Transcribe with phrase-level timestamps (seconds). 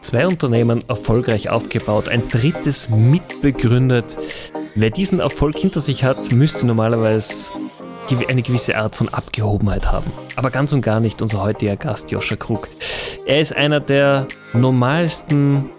[0.00, 4.16] Zwei Unternehmen erfolgreich aufgebaut, ein drittes mitbegründet.
[4.74, 7.52] Wer diesen Erfolg hinter sich hat, müsste normalerweise
[8.28, 10.10] eine gewisse Art von Abgehobenheit haben.
[10.36, 12.68] Aber ganz und gar nicht unser heutiger Gast Joscha Krug.
[13.26, 15.70] Er ist einer der normalsten,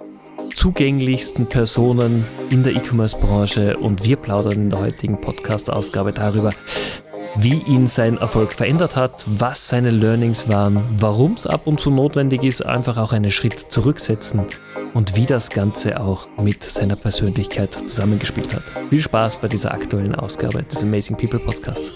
[0.53, 6.51] zugänglichsten Personen in der E-Commerce-Branche und wir plaudern in der heutigen Podcast-Ausgabe darüber,
[7.35, 11.89] wie ihn sein Erfolg verändert hat, was seine Learnings waren, warum es ab und zu
[11.89, 14.45] notwendig ist, einfach auch einen Schritt zurücksetzen
[14.93, 18.63] und wie das Ganze auch mit seiner Persönlichkeit zusammengespielt hat.
[18.89, 21.93] Viel Spaß bei dieser aktuellen Ausgabe des Amazing People Podcasts.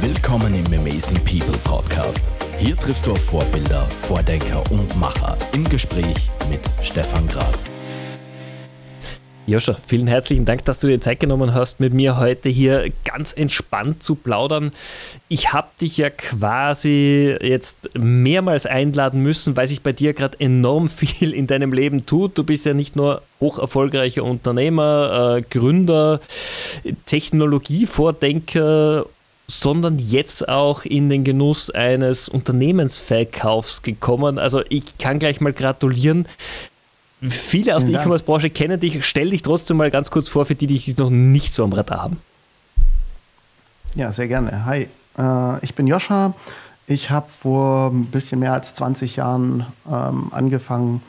[0.00, 2.28] Willkommen im Amazing People Podcast.
[2.58, 7.73] Hier triffst du auf Vorbilder, Vordenker und Macher im Gespräch mit Stefan Grad.
[9.46, 13.34] Joscha, vielen herzlichen Dank, dass du dir Zeit genommen hast, mit mir heute hier ganz
[13.34, 14.72] entspannt zu plaudern.
[15.28, 20.88] Ich habe dich ja quasi jetzt mehrmals einladen müssen, weil sich bei dir gerade enorm
[20.88, 22.38] viel in deinem Leben tut.
[22.38, 26.20] Du bist ja nicht nur hoch erfolgreicher Unternehmer, äh, Gründer,
[27.04, 29.04] Technologievordenker
[29.46, 34.38] sondern jetzt auch in den Genuss eines Unternehmensverkaufs gekommen.
[34.38, 36.26] Also ich kann gleich mal gratulieren.
[37.30, 39.04] Viele aus der E-Commerce-Branche kennen dich.
[39.04, 41.72] Stell dich trotzdem mal ganz kurz vor, für die, die dich noch nicht so am
[41.72, 42.20] Radar haben.
[43.94, 44.64] Ja, sehr gerne.
[44.64, 46.34] Hi, äh, ich bin Joscha.
[46.86, 51.02] Ich habe vor ein bisschen mehr als 20 Jahren ähm, angefangen,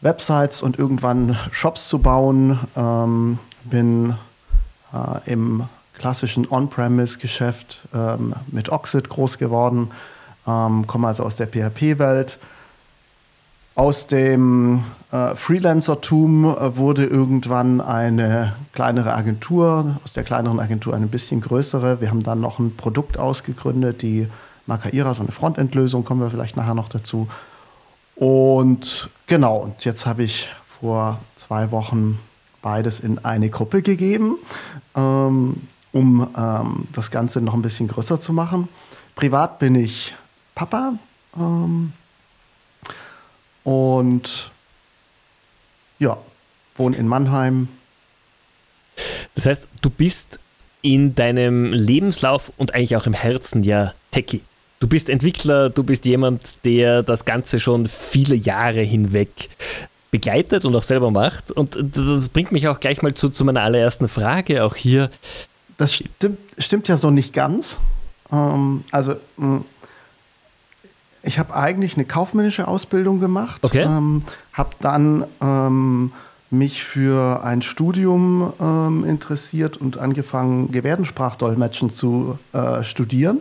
[0.00, 2.58] Websites und irgendwann Shops zu bauen.
[2.76, 4.14] Ähm, bin
[4.92, 9.90] äh, im klassischen On-Premise-Geschäft ähm, mit Oxid groß geworden,
[10.46, 12.38] ähm, komme also aus der PHP-Welt
[13.74, 21.06] aus dem äh, Freelancertum äh, wurde irgendwann eine kleinere Agentur, aus der kleineren Agentur eine
[21.06, 22.00] bisschen größere.
[22.00, 24.28] Wir haben dann noch ein Produkt ausgegründet, die
[24.66, 27.28] Makaira, so eine Frontendlösung, kommen wir vielleicht nachher noch dazu.
[28.16, 30.50] Und genau, und jetzt habe ich
[30.80, 32.18] vor zwei Wochen
[32.62, 34.36] beides in eine Gruppe gegeben,
[34.96, 35.62] ähm,
[35.92, 38.68] um ähm, das Ganze noch ein bisschen größer zu machen.
[39.16, 40.14] Privat bin ich
[40.54, 40.94] Papa.
[41.36, 41.92] Ähm,
[43.64, 44.50] und
[45.98, 46.18] ja,
[46.76, 47.68] wohne in Mannheim.
[49.34, 50.38] Das heißt, du bist
[50.82, 54.42] in deinem Lebenslauf und eigentlich auch im Herzen ja Techie.
[54.80, 59.48] Du bist Entwickler, du bist jemand, der das Ganze schon viele Jahre hinweg
[60.10, 61.50] begleitet und auch selber macht.
[61.50, 65.10] Und das bringt mich auch gleich mal zu, zu meiner allerersten Frage, auch hier.
[65.78, 67.78] Das stimmt, stimmt ja so nicht ganz.
[68.30, 69.16] Ähm, also
[71.24, 73.82] ich habe eigentlich eine kaufmännische Ausbildung gemacht, okay.
[73.82, 76.12] ähm, habe dann ähm,
[76.50, 83.40] mich für ein Studium ähm, interessiert und angefangen, Gebärdensprachdolmetschen zu äh, studieren.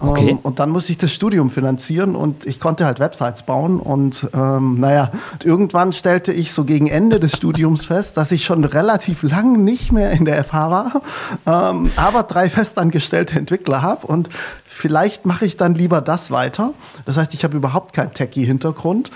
[0.00, 0.32] Okay.
[0.32, 3.80] Um, und dann musste ich das Studium finanzieren und ich konnte halt Websites bauen.
[3.80, 5.10] Und ähm, naja,
[5.42, 9.90] irgendwann stellte ich so gegen Ende des Studiums fest, dass ich schon relativ lang nicht
[9.90, 11.02] mehr in der FH war,
[11.46, 14.06] ähm, aber drei festangestellte Entwickler habe.
[14.06, 14.28] Und
[14.78, 16.72] vielleicht mache ich dann lieber das weiter.
[17.04, 19.10] Das heißt, ich habe überhaupt keinen Techie-Hintergrund.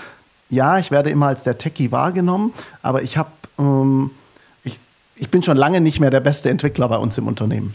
[0.49, 4.11] Ja, ich werde immer als der Techie wahrgenommen, aber ich habe, ähm,
[4.63, 4.77] ich,
[5.15, 7.73] ich bin schon lange nicht mehr der beste Entwickler bei uns im Unternehmen.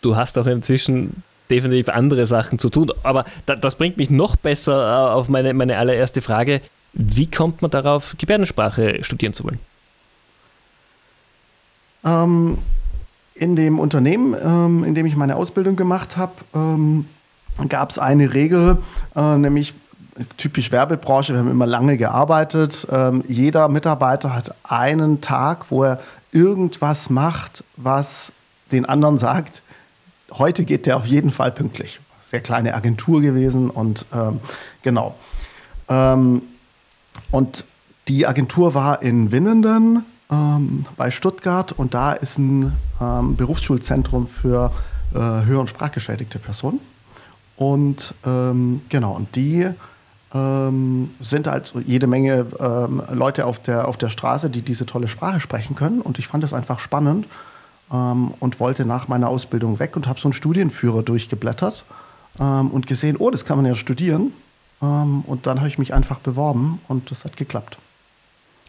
[0.00, 2.92] Du hast auch inzwischen definitiv andere Sachen zu tun.
[3.02, 6.60] Aber das bringt mich noch besser äh, auf meine, meine allererste Frage.
[6.92, 9.58] Wie kommt man darauf, Gebärdensprache studieren zu wollen?
[12.04, 12.58] Ähm,
[13.38, 17.06] in dem Unternehmen, ähm, in dem ich meine Ausbildung gemacht habe, ähm,
[17.68, 18.78] gab es eine Regel,
[19.14, 19.74] äh, nämlich
[20.36, 22.86] typisch Werbebranche, wir haben immer lange gearbeitet.
[22.90, 26.00] Ähm, jeder Mitarbeiter hat einen Tag, wo er
[26.32, 28.32] irgendwas macht, was
[28.72, 29.62] den anderen sagt,
[30.32, 32.00] heute geht der auf jeden Fall pünktlich.
[32.22, 34.40] Sehr kleine Agentur gewesen und ähm,
[34.82, 35.14] genau.
[35.88, 36.42] Ähm,
[37.30, 37.64] und
[38.08, 44.72] die Agentur war in Winnenden ähm, bei Stuttgart und da ist ein ähm, Berufsschulzentrum für
[45.14, 46.80] äh, hör- und sprachgeschädigte Personen.
[47.56, 49.68] Und ähm, genau, und die
[50.34, 55.08] ähm, sind halt jede Menge ähm, Leute auf der, auf der Straße, die diese tolle
[55.08, 56.00] Sprache sprechen können.
[56.00, 57.26] Und ich fand das einfach spannend
[57.92, 61.84] ähm, und wollte nach meiner Ausbildung weg und habe so einen Studienführer durchgeblättert
[62.38, 64.30] und gesehen, oh, das kann man ja studieren.
[64.80, 67.78] und dann habe ich mich einfach beworben und das hat geklappt.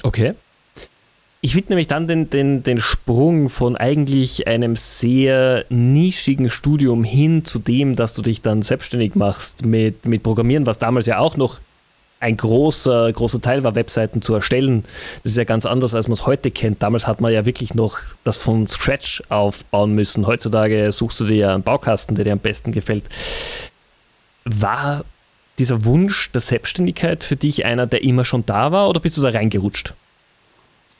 [0.03, 0.35] Okay.
[1.39, 7.45] Ich finde nämlich dann den, den, den Sprung von eigentlich einem sehr nischigen Studium hin
[7.45, 11.37] zu dem, dass du dich dann selbstständig machst mit, mit Programmieren, was damals ja auch
[11.37, 11.59] noch
[12.19, 14.83] ein großer, großer Teil war, Webseiten zu erstellen.
[15.21, 16.81] Das ist ja ganz anders, als man es heute kennt.
[16.81, 20.25] Damals hat man ja wirklich noch das von Scratch aufbauen müssen.
[20.25, 23.03] Heutzutage suchst du dir ja einen Baukasten, der dir am besten gefällt.
[24.45, 25.05] War
[25.59, 29.21] dieser Wunsch der Selbstständigkeit für dich einer, der immer schon da war oder bist du
[29.21, 29.93] da reingerutscht?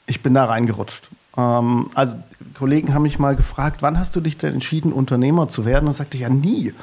[0.08, 1.10] Ich bin da reingerutscht.
[1.38, 2.18] Ähm, also
[2.56, 5.88] Kollegen haben mich mal gefragt, wann hast du dich denn entschieden, Unternehmer zu werden?
[5.88, 6.74] Und sagte ich, ja nie.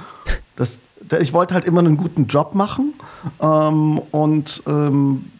[0.56, 0.78] Das,
[1.20, 2.94] ich wollte halt immer einen guten Job machen
[3.40, 5.30] ähm, und ähm,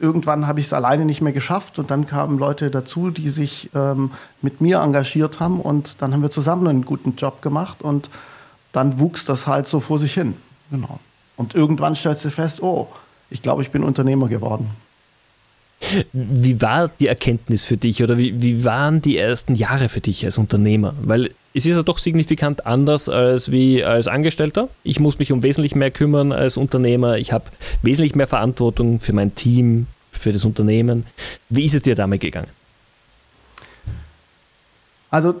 [0.00, 3.70] irgendwann habe ich es alleine nicht mehr geschafft und dann kamen Leute dazu, die sich
[3.74, 4.10] ähm,
[4.42, 8.10] mit mir engagiert haben und dann haben wir zusammen einen guten Job gemacht und
[8.72, 10.36] dann wuchs das halt so vor sich hin.
[10.70, 10.98] Genau.
[11.36, 12.88] Und irgendwann stellst du fest, oh,
[13.28, 14.70] ich glaube, ich bin Unternehmer geworden.
[16.12, 20.24] Wie war die Erkenntnis für dich oder wie, wie waren die ersten Jahre für dich
[20.24, 20.94] als Unternehmer?
[21.02, 24.68] Weil es ist ja doch signifikant anders als wie als Angestellter.
[24.84, 27.18] Ich muss mich um wesentlich mehr kümmern als Unternehmer.
[27.18, 27.44] Ich habe
[27.82, 31.06] wesentlich mehr Verantwortung für mein Team, für das Unternehmen.
[31.48, 32.48] Wie ist es dir damit gegangen?
[35.10, 35.34] Also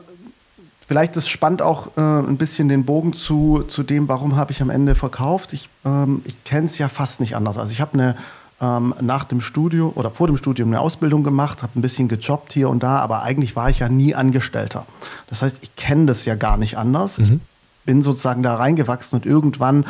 [0.88, 4.60] vielleicht das spannt auch äh, ein bisschen den Bogen zu, zu dem, warum habe ich
[4.62, 5.52] am Ende verkauft.
[5.52, 7.56] Ich, ähm, ich kenne es ja fast nicht anders.
[7.56, 8.16] Also ich habe eine
[8.60, 12.52] ähm, nach dem Studium oder vor dem Studium eine Ausbildung gemacht, habe ein bisschen gejobbt
[12.52, 14.86] hier und da, aber eigentlich war ich ja nie Angestellter.
[15.28, 17.18] Das heißt, ich kenne das ja gar nicht anders.
[17.18, 17.40] Mhm.
[17.80, 19.86] Ich bin sozusagen da reingewachsen und irgendwann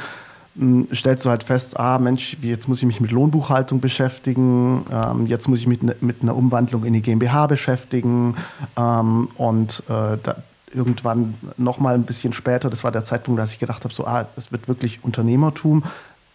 [0.55, 4.85] mh, hm, stellst du halt fest, ah Mensch, jetzt muss ich mich mit Lohnbuchhaltung beschäftigen,
[4.93, 8.37] ähm, jetzt muss ich mich mit, mit einer Umwandlung in die GmbH beschäftigen
[8.77, 10.37] ähm, und äh, da,
[10.73, 14.07] irgendwann noch mal ein bisschen später, das war der Zeitpunkt, dass ich gedacht habe, so,
[14.07, 15.83] ah, das wird wirklich Unternehmertum,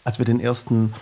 [0.04, 0.94] als wir den ersten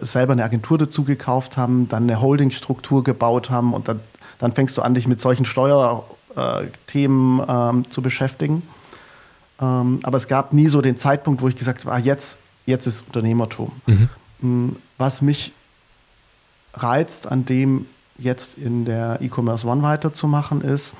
[0.00, 4.00] selber eine Agentur dazu gekauft haben, dann eine Holdingstruktur gebaut haben und dann,
[4.38, 8.62] dann fängst du an, dich mit solchen Steuerthemen ähm, zu beschäftigen.
[9.60, 12.86] Ähm, aber es gab nie so den Zeitpunkt, wo ich gesagt habe, ah, jetzt, jetzt
[12.86, 13.72] ist Unternehmertum.
[13.86, 14.08] Mhm.
[14.40, 15.52] Mm, was mich
[16.74, 17.86] reizt, an dem
[18.18, 20.94] jetzt in der E-Commerce One weiterzumachen, ist,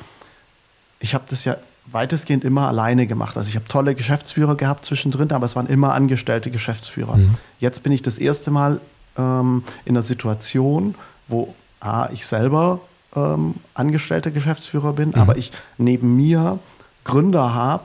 [1.00, 1.56] ich habe das ja
[1.90, 3.36] weitestgehend immer alleine gemacht.
[3.36, 7.16] Also ich habe tolle Geschäftsführer gehabt zwischendrin, aber es waren immer angestellte Geschäftsführer.
[7.16, 7.34] Mhm.
[7.58, 8.80] Jetzt bin ich das erste Mal
[9.16, 10.94] ähm, in einer Situation,
[11.28, 12.80] wo A, ich selber
[13.14, 15.14] ähm, angestellter Geschäftsführer bin, mhm.
[15.14, 16.58] aber ich neben mir
[17.04, 17.84] Gründer habe,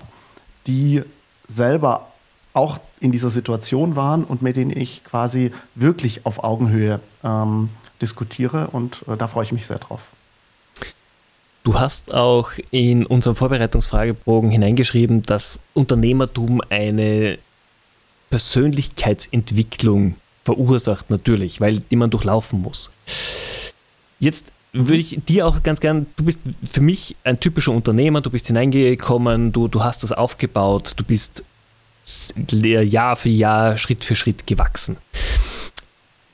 [0.67, 1.03] die
[1.47, 2.07] selber
[2.53, 7.69] auch in dieser Situation waren und mit denen ich quasi wirklich auf Augenhöhe ähm,
[8.01, 10.01] diskutiere und äh, da freue ich mich sehr drauf.
[11.63, 17.38] Du hast auch in unserem Vorbereitungsfragebogen hineingeschrieben, dass Unternehmertum eine
[18.30, 22.92] Persönlichkeitsentwicklung verursacht, natürlich, weil die man durchlaufen muss.
[24.19, 28.30] Jetzt würde ich dir auch ganz gern, du bist für mich ein typischer Unternehmer, du
[28.30, 31.45] bist hineingekommen, du, du hast das aufgebaut, du bist
[32.51, 34.98] Jahr für Jahr, Schritt für Schritt gewachsen.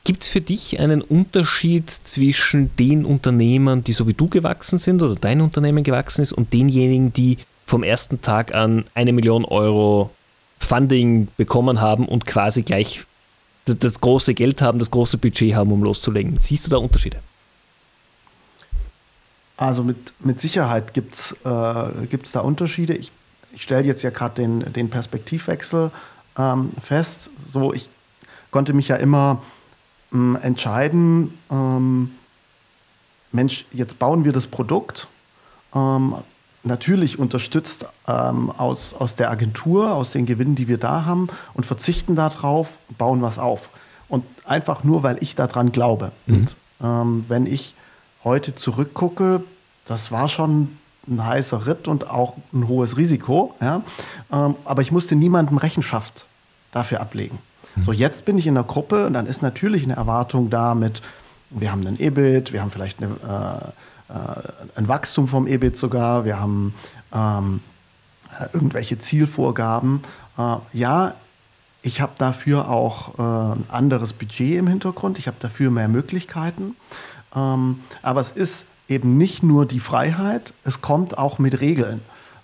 [0.10, 5.04] Gibt es für dich einen Unterschied zwischen den Unternehmern, die so wie du gewachsen sind
[5.04, 10.10] oder dein Unternehmen gewachsen ist und denjenigen, die vom ersten Tag an eine Million Euro
[10.58, 13.06] Funding bekommen haben und quasi gleich
[13.66, 16.38] das große Geld haben, das große Budget haben, um loszulegen?
[16.40, 17.20] Siehst du da Unterschiede?
[19.58, 22.96] Also mit, mit Sicherheit gibt es äh, da Unterschiede.
[22.96, 23.12] Ich,
[23.54, 25.92] ich stelle jetzt ja gerade den, den Perspektivwechsel
[26.36, 27.30] ähm, fest.
[27.48, 27.88] So, ich
[28.50, 29.44] konnte mich ja immer
[30.14, 32.12] ähm, entscheiden, ähm,
[33.32, 35.08] Mensch, jetzt bauen wir das Produkt.
[35.74, 36.16] Ähm,
[36.64, 41.66] natürlich unterstützt ähm, aus, aus der Agentur, aus den Gewinnen, die wir da haben und
[41.66, 43.70] verzichten darauf, bauen was auf.
[44.08, 46.12] Und einfach nur, weil ich daran glaube.
[46.26, 46.36] Mhm.
[46.36, 47.76] Und ähm, wenn ich
[48.24, 49.44] heute zurückgucke,
[49.86, 53.56] das war schon ein heißer Ritt und auch ein hohes Risiko.
[53.62, 53.82] Ja?
[54.32, 56.26] Ähm, aber ich musste niemandem Rechenschaft
[56.72, 57.40] dafür ablegen.
[57.82, 61.02] So, jetzt bin ich in der Gruppe und dann ist natürlich eine Erwartung da mit,
[61.50, 63.74] wir haben einen EBIT, wir haben vielleicht eine,
[64.10, 66.74] äh, äh, ein Wachstum vom EBIT sogar, wir haben
[67.14, 67.62] ähm,
[68.54, 70.02] irgendwelche Zielvorgaben.
[70.38, 71.14] Äh, ja,
[71.82, 76.76] ich habe dafür auch äh, ein anderes Budget im Hintergrund, ich habe dafür mehr Möglichkeiten.
[77.36, 82.02] Ähm, aber es ist eben nicht nur die Freiheit, es kommt auch mit Regeln.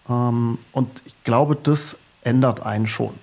[0.09, 3.13] Ähm, und ich glaube, das ändert einen schon.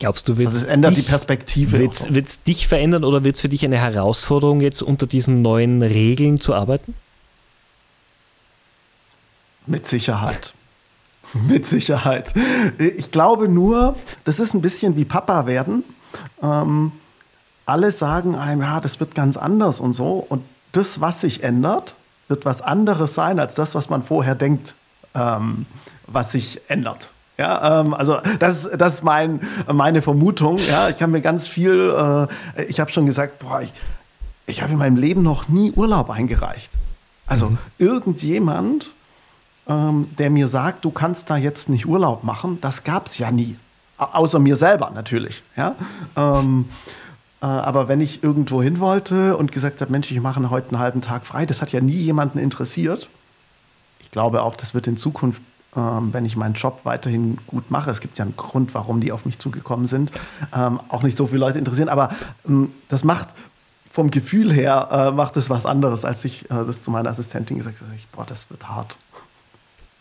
[0.00, 1.78] Glaubst du, wird also es ändert dich, die Perspektive.
[1.78, 5.82] Wird es dich verändern oder wird es für dich eine Herausforderung, jetzt unter diesen neuen
[5.82, 6.94] Regeln zu arbeiten?
[9.66, 10.54] Mit Sicherheit.
[11.34, 12.32] Mit Sicherheit.
[12.78, 15.84] Ich glaube nur, das ist ein bisschen wie Papa werden.
[16.42, 16.92] Ähm,
[17.66, 20.24] alle sagen einem, ja, das wird ganz anders und so.
[20.28, 20.42] Und
[20.72, 21.94] das, was sich ändert,
[22.28, 24.74] wird was anderes sein als das, was man vorher denkt,
[25.14, 25.66] ähm,
[26.06, 27.10] was sich ändert.
[27.40, 29.40] Ja, ähm, also das, das ist mein,
[29.72, 30.58] meine Vermutung.
[30.58, 33.72] Ja, ich habe mir ganz viel, äh, ich habe schon gesagt, boah, ich,
[34.46, 36.70] ich habe in meinem Leben noch nie Urlaub eingereicht.
[37.26, 37.58] Also mhm.
[37.78, 38.90] irgendjemand,
[39.66, 43.30] ähm, der mir sagt, du kannst da jetzt nicht Urlaub machen, das gab es ja
[43.30, 43.56] nie.
[43.96, 45.42] außer mir selber natürlich.
[45.56, 45.76] Ja?
[46.18, 46.66] Ähm,
[47.40, 50.78] äh, aber wenn ich irgendwo hin wollte und gesagt habe, Mensch, ich mache heute einen
[50.78, 53.08] halben Tag frei, das hat ja nie jemanden interessiert.
[54.00, 55.40] Ich glaube auch, das wird in Zukunft,
[55.76, 59.12] ähm, wenn ich meinen Job weiterhin gut mache, es gibt ja einen Grund, warum die
[59.12, 60.10] auf mich zugekommen sind,
[60.54, 61.88] ähm, auch nicht so viele Leute interessieren.
[61.88, 62.10] Aber
[62.48, 63.28] ähm, das macht
[63.90, 67.58] vom Gefühl her, äh, macht es was anderes, als ich äh, das zu meiner Assistentin
[67.58, 67.90] gesagt habe.
[68.12, 68.96] Boah, das wird hart.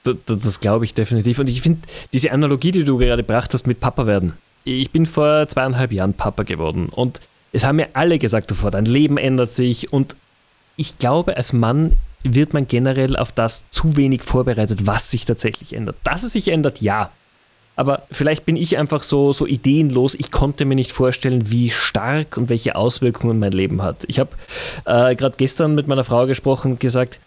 [0.04, 1.40] Das, das glaube ich definitiv.
[1.40, 1.82] Und ich finde,
[2.14, 4.34] diese Analogie, die du gerade gebracht hast mit Papa werden.
[4.64, 7.20] Ich bin vor zweieinhalb Jahren Papa geworden und
[7.52, 10.16] es haben mir alle gesagt davor, dein Leben ändert sich und
[10.76, 15.74] ich glaube, als Mann wird man generell auf das zu wenig vorbereitet, was sich tatsächlich
[15.74, 15.96] ändert.
[16.04, 17.12] Dass es sich ändert, ja.
[17.76, 20.16] Aber vielleicht bin ich einfach so, so ideenlos.
[20.16, 24.04] Ich konnte mir nicht vorstellen, wie stark und welche Auswirkungen mein Leben hat.
[24.08, 24.32] Ich habe
[24.84, 27.20] äh, gerade gestern mit meiner Frau gesprochen und gesagt,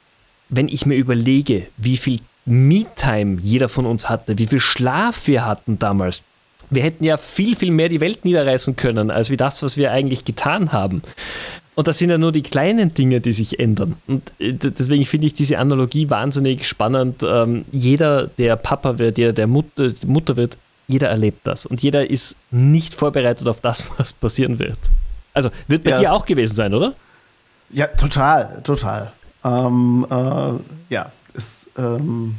[0.50, 5.46] wenn ich mir überlege, wie viel Me-Time jeder von uns hatte, wie viel Schlaf wir
[5.46, 6.20] hatten damals,
[6.68, 9.92] wir hätten ja viel, viel mehr die Welt niederreißen können, als wie das, was wir
[9.92, 11.02] eigentlich getan haben.
[11.74, 13.96] Und das sind ja nur die kleinen Dinge, die sich ändern.
[14.06, 17.22] Und äh, deswegen finde ich diese Analogie wahnsinnig spannend.
[17.22, 21.64] Ähm, jeder, der Papa wird, jeder, der Mutter, Mutter wird, jeder erlebt das.
[21.64, 24.78] Und jeder ist nicht vorbereitet auf das, was passieren wird.
[25.32, 26.00] Also wird bei ja.
[26.00, 26.94] dir auch gewesen sein, oder?
[27.70, 29.12] Ja, total, total.
[29.42, 32.36] Ähm, äh, ja, ist, ähm,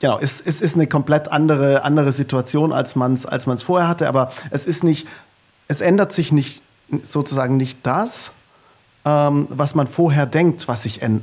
[0.00, 3.88] genau, es, es ist eine komplett andere, andere Situation, als man es als man's vorher
[3.88, 5.06] hatte, aber es ist nicht,
[5.68, 6.62] es ändert sich nicht
[7.02, 8.32] sozusagen nicht das,
[9.04, 11.20] ähm, was man vorher denkt, was sich äh,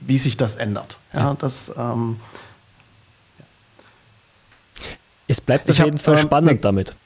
[0.00, 0.98] wie sich das ändert.
[1.12, 1.34] Ja, ja.
[1.34, 2.20] Das, ähm,
[5.26, 6.96] es bleibt auf jeden Fall ähm, spannend ne, damit.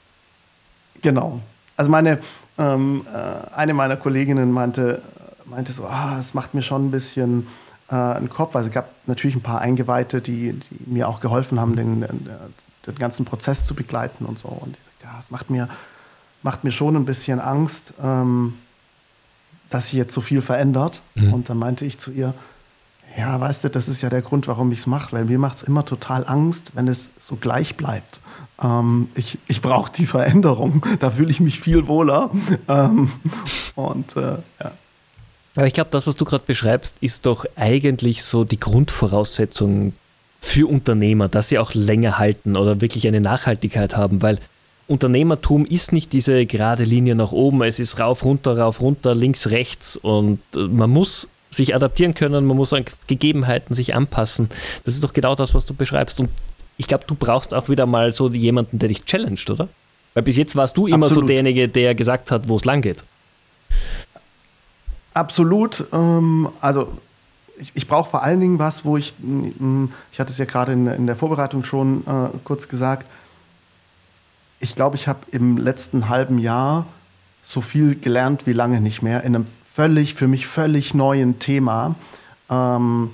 [1.01, 1.39] Genau.
[1.77, 2.19] Also meine,
[2.57, 5.01] ähm, äh, eine meiner Kolleginnen meinte,
[5.45, 7.47] meinte so, ah, es macht mir schon ein bisschen
[7.89, 8.55] äh, einen Kopf.
[8.55, 12.29] Also es gab natürlich ein paar Eingeweihte, die, die mir auch geholfen haben, den, den,
[12.85, 14.49] den, ganzen Prozess zu begleiten und so.
[14.49, 15.69] Und ich sagte, ja, es macht mir,
[16.43, 18.53] macht mir schon ein bisschen Angst, ähm,
[19.69, 21.01] dass sich jetzt so viel verändert.
[21.15, 21.33] Mhm.
[21.33, 22.33] Und dann meinte ich zu ihr,
[23.17, 25.57] ja, weißt du, das ist ja der Grund, warum ich es mache, weil mir macht
[25.57, 28.21] es immer total Angst, wenn es so gleich bleibt.
[28.61, 32.29] Ähm, ich ich brauche die Veränderung, da fühle ich mich viel wohler.
[32.67, 33.11] Ähm,
[33.75, 34.71] und äh, ja.
[35.55, 39.93] Aber ich glaube, das, was du gerade beschreibst, ist doch eigentlich so die Grundvoraussetzung
[40.39, 44.39] für Unternehmer, dass sie auch länger halten oder wirklich eine Nachhaltigkeit haben, weil
[44.89, 49.47] Unternehmertum ist nicht diese gerade Linie nach oben, es ist rauf, runter, rauf, runter, links,
[49.47, 54.49] rechts und äh, man muss sich adaptieren können, man muss an Gegebenheiten sich anpassen.
[54.85, 56.19] Das ist doch genau das, was du beschreibst.
[56.19, 56.29] Und
[56.77, 59.67] ich glaube, du brauchst auch wieder mal so jemanden, der dich challenged, oder?
[60.13, 61.23] Weil bis jetzt warst du immer Absolut.
[61.23, 63.03] so derjenige, der gesagt hat, wo es lang geht.
[65.13, 65.85] Absolut.
[65.91, 66.89] Ähm, also
[67.59, 70.73] ich, ich brauche vor allen Dingen was, wo ich, mm, ich hatte es ja gerade
[70.73, 73.05] in, in, der Vorbereitung schon äh, kurz gesagt,
[74.59, 76.85] ich glaube, ich habe im letzten halben Jahr
[77.43, 81.95] so viel gelernt wie lange nicht mehr in einem völlig, für mich völlig neuen Thema.
[82.49, 83.11] Ähm,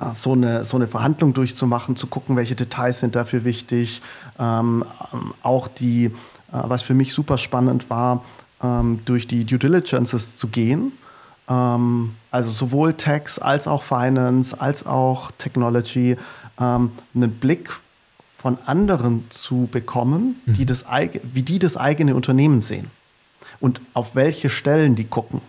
[0.00, 4.02] äh, so eine, so eine Verhandlung durchzumachen, zu gucken, welche Details sind dafür wichtig.
[4.38, 4.84] Ähm,
[5.42, 6.10] auch die, äh,
[6.50, 8.22] was für mich super spannend war,
[8.62, 10.92] ähm, durch die Due Diligences zu gehen.
[11.48, 16.16] Ähm, also sowohl Tax als auch Finance, als auch Technology,
[16.60, 17.70] ähm, einen Blick
[18.44, 20.52] von anderen zu bekommen, mhm.
[20.52, 20.84] die das,
[21.32, 22.90] wie die das eigene Unternehmen sehen
[23.58, 25.40] und auf welche Stellen die gucken,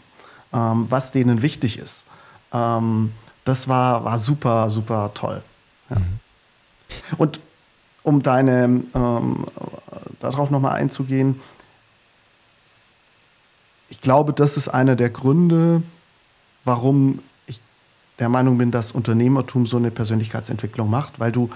[0.53, 2.05] ähm, was denen wichtig ist.
[2.53, 3.11] Ähm,
[3.43, 5.41] das war, war super, super toll.
[5.89, 5.97] Ja.
[5.99, 6.05] Mhm.
[7.17, 7.41] Und
[8.03, 9.45] um deine, ähm,
[10.21, 11.41] darauf nochmal einzugehen,
[13.89, 15.83] ich glaube, das ist einer der Gründe,
[16.63, 17.59] warum ich
[18.19, 21.49] der Meinung bin, dass Unternehmertum so eine Persönlichkeitsentwicklung macht, weil du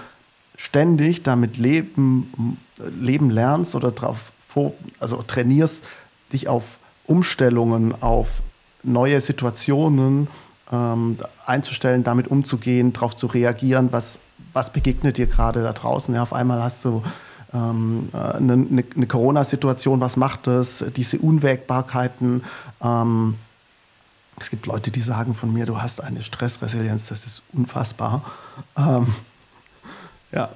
[0.60, 5.84] ständig damit leben, leben lernst oder drauf vor, also trainierst,
[6.34, 6.76] dich auf
[7.06, 8.42] Umstellungen, auf
[8.82, 10.28] neue Situationen
[10.70, 14.18] ähm, einzustellen, damit umzugehen, darauf zu reagieren, was,
[14.52, 16.14] was begegnet dir gerade da draußen.
[16.14, 17.02] Ja, auf einmal hast du
[17.54, 22.44] ähm, eine, eine, eine Corona-Situation, was macht das, diese Unwägbarkeiten.
[22.82, 23.36] Ähm,
[24.38, 28.22] es gibt Leute, die sagen von mir, du hast eine Stressresilienz, das ist unfassbar.
[28.76, 29.06] Ähm,
[30.32, 30.50] ja.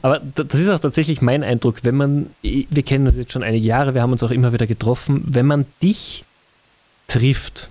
[0.00, 3.66] Aber das ist auch tatsächlich mein Eindruck, wenn man, wir kennen das jetzt schon einige
[3.66, 6.24] Jahre, wir haben uns auch immer wieder getroffen, wenn man dich
[7.08, 7.68] trifft,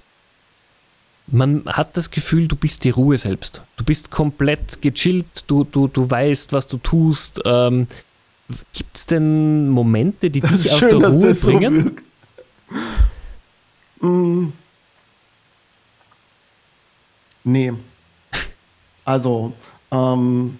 [1.27, 3.61] man hat das Gefühl, du bist die Ruhe selbst.
[3.77, 7.41] Du bist komplett gechillt, du, du, du weißt, was du tust.
[7.45, 7.87] Ähm,
[8.73, 11.97] Gibt es denn Momente, die dich aus schön, der Ruhe bringen?
[13.99, 14.53] So mm.
[17.43, 17.73] Nee.
[19.03, 19.53] Also,
[19.91, 20.59] ähm,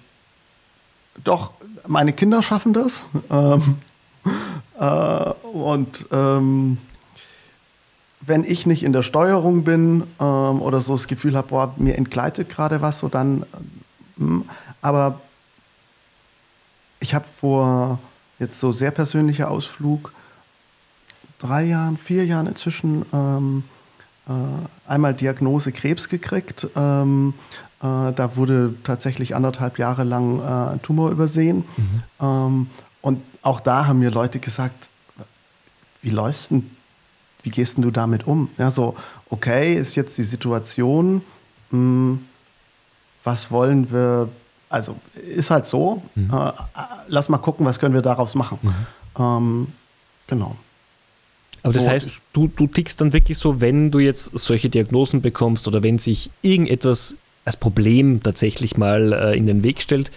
[1.24, 1.52] doch,
[1.88, 3.06] meine Kinder schaffen das.
[3.30, 3.78] Ähm,
[4.80, 6.78] äh, und ähm,
[8.22, 12.50] wenn ich nicht in der Steuerung bin ähm, oder so das Gefühl habe, mir entgleitet
[12.50, 13.46] gerade was, so dann.
[14.20, 14.46] Ähm,
[14.82, 15.22] aber
[17.00, 18.00] ich habe vor
[18.40, 20.14] jetzt so sehr persönlicher Ausflug
[21.40, 23.64] drei Jahren, vier Jahren inzwischen ähm,
[24.28, 26.68] äh, einmal Diagnose Krebs gekriegt.
[26.76, 31.66] Ähm, äh, da wurde tatsächlich anderthalb Jahre lang äh, ein Tumor übersehen.
[31.78, 32.04] Mhm.
[32.22, 32.68] Ähm,
[33.02, 34.90] und auch da haben mir Leute gesagt,
[36.02, 36.70] wie läufst denn,
[37.44, 38.50] wie gehst denn du damit um?
[38.58, 38.96] Ja, so,
[39.30, 41.22] okay, ist jetzt die Situation,
[41.72, 42.26] mh, hm,
[43.24, 44.30] was wollen wir,
[44.70, 46.32] also ist halt so, mhm.
[46.32, 46.52] äh,
[47.08, 48.60] lass mal gucken, was können wir daraus machen.
[48.62, 48.74] Mhm.
[49.20, 49.68] Ähm,
[50.28, 50.56] genau.
[51.64, 55.22] Aber das so, heißt, du, du tickst dann wirklich so, wenn du jetzt solche Diagnosen
[55.22, 60.12] bekommst oder wenn sich irgendetwas als Problem tatsächlich mal äh, in den Weg stellt,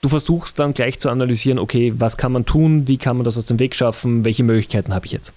[0.00, 3.36] du versuchst dann gleich zu analysieren, okay, was kann man tun, wie kann man das
[3.36, 5.32] aus dem Weg schaffen, welche Möglichkeiten habe ich jetzt?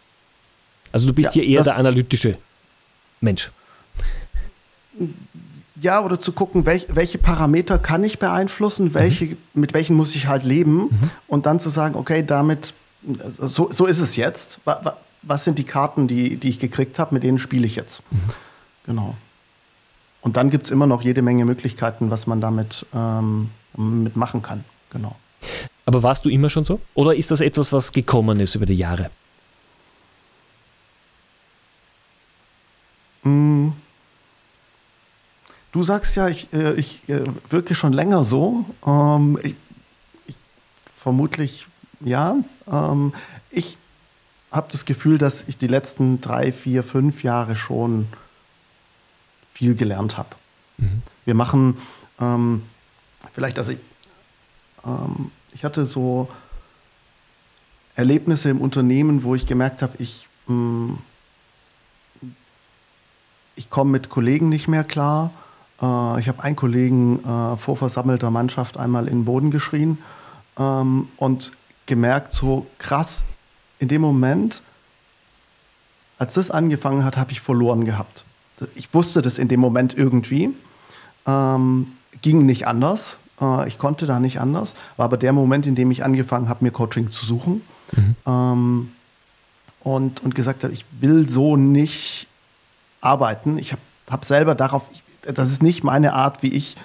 [0.91, 2.37] Also du bist ja, hier eher der analytische
[3.19, 3.51] Mensch.
[5.81, 9.37] Ja, oder zu gucken, welch, welche Parameter kann ich beeinflussen, welche, mhm.
[9.53, 11.09] mit welchen muss ich halt leben mhm.
[11.27, 12.73] und dann zu sagen, okay, damit
[13.39, 14.59] so, so ist es jetzt.
[15.21, 18.01] Was sind die Karten, die, die ich gekriegt habe, mit denen spiele ich jetzt?
[18.11, 18.17] Mhm.
[18.85, 19.15] Genau.
[20.21, 24.63] Und dann gibt es immer noch jede Menge Möglichkeiten, was man damit ähm, mitmachen kann.
[24.89, 25.15] Genau.
[25.85, 26.81] Aber warst du immer schon so?
[26.93, 29.09] Oder ist das etwas, was gekommen ist über die Jahre?
[33.23, 33.69] Mm.
[35.71, 38.65] Du sagst ja, ich, äh, ich äh, wirke schon länger so.
[38.85, 39.55] Ähm, ich,
[40.27, 40.35] ich,
[40.97, 41.67] vermutlich
[42.01, 42.35] ja.
[42.71, 43.13] Ähm,
[43.51, 43.77] ich
[44.51, 48.07] habe das Gefühl, dass ich die letzten drei, vier, fünf Jahre schon
[49.59, 50.29] viel gelernt habe.
[50.77, 51.01] Mhm.
[51.25, 51.77] Wir machen
[52.21, 52.63] ähm,
[53.33, 53.79] vielleicht, also ich,
[54.85, 56.29] ähm, ich hatte so
[57.95, 60.93] Erlebnisse im Unternehmen, wo ich gemerkt habe, ich, mm,
[63.57, 65.31] ich komme mit Kollegen nicht mehr klar.
[65.81, 69.97] Äh, ich habe einen Kollegen äh, vor versammelter Mannschaft einmal in den Boden geschrien
[70.57, 71.51] ähm, und
[71.85, 73.25] gemerkt, so krass,
[73.79, 74.61] in dem Moment,
[76.17, 78.23] als das angefangen hat, habe ich verloren gehabt.
[78.75, 80.49] Ich wusste das in dem Moment irgendwie.
[81.25, 81.87] Ähm,
[82.21, 83.19] ging nicht anders.
[83.41, 84.75] Äh, ich konnte da nicht anders.
[84.97, 87.61] War aber der Moment, in dem ich angefangen habe, mir Coaching zu suchen.
[87.91, 88.15] Mhm.
[88.25, 88.91] Ähm,
[89.81, 92.27] und, und gesagt habe, ich will so nicht
[93.01, 93.57] arbeiten.
[93.57, 96.75] Ich habe hab selber darauf, ich, das ist nicht meine Art, wie ich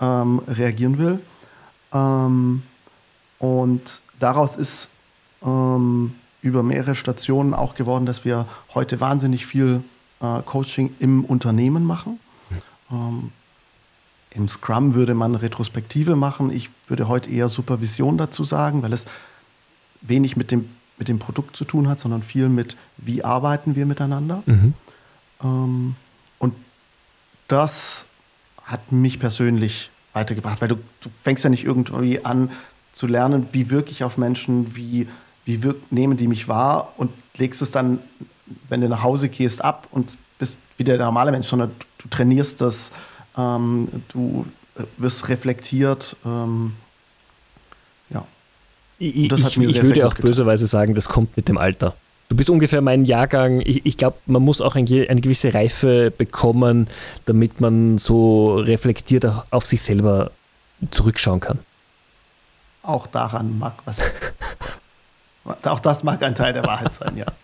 [0.00, 1.18] ähm, reagieren will.
[1.92, 2.62] Ähm,
[3.38, 4.88] und daraus ist
[5.44, 9.82] ähm, über mehrere Stationen auch geworden, dass wir heute wahnsinnig viel
[10.24, 12.18] äh, Coaching im Unternehmen machen.
[12.90, 13.30] Ähm,
[14.30, 16.50] Im Scrum würde man Retrospektive machen.
[16.50, 19.06] Ich würde heute eher Supervision dazu sagen, weil es
[20.00, 23.86] wenig mit dem, mit dem Produkt zu tun hat, sondern viel mit, wie arbeiten wir
[23.86, 24.42] miteinander.
[24.46, 24.74] Mhm.
[25.42, 25.96] Ähm,
[26.38, 26.54] und
[27.48, 28.06] das
[28.64, 32.50] hat mich persönlich weitergebracht, weil du, du fängst ja nicht irgendwie an,
[32.92, 35.08] zu lernen, wie wirke ich auf Menschen, wie,
[35.44, 37.98] wie wirk, nehmen die mich wahr und legst es dann,
[38.68, 42.08] wenn du nach Hause gehst, ab und bist wie der normale Mensch, sondern du, du
[42.08, 42.92] trainierst das,
[43.36, 44.46] ähm, du
[44.96, 46.16] wirst reflektiert.
[46.24, 46.74] Ähm,
[48.10, 48.24] ja.
[48.98, 50.30] Ich, ich, ich sehr, würde sehr auch getan.
[50.30, 51.94] böserweise sagen, das kommt mit dem Alter.
[52.28, 53.60] Du bist ungefähr mein Jahrgang.
[53.60, 56.88] Ich, ich glaube, man muss auch ein, eine gewisse Reife bekommen,
[57.26, 60.30] damit man so reflektiert auf sich selber
[60.90, 61.58] zurückschauen kann
[62.84, 64.00] auch daran mag was.
[65.64, 67.26] auch das mag ein Teil der Wahrheit sein, ja.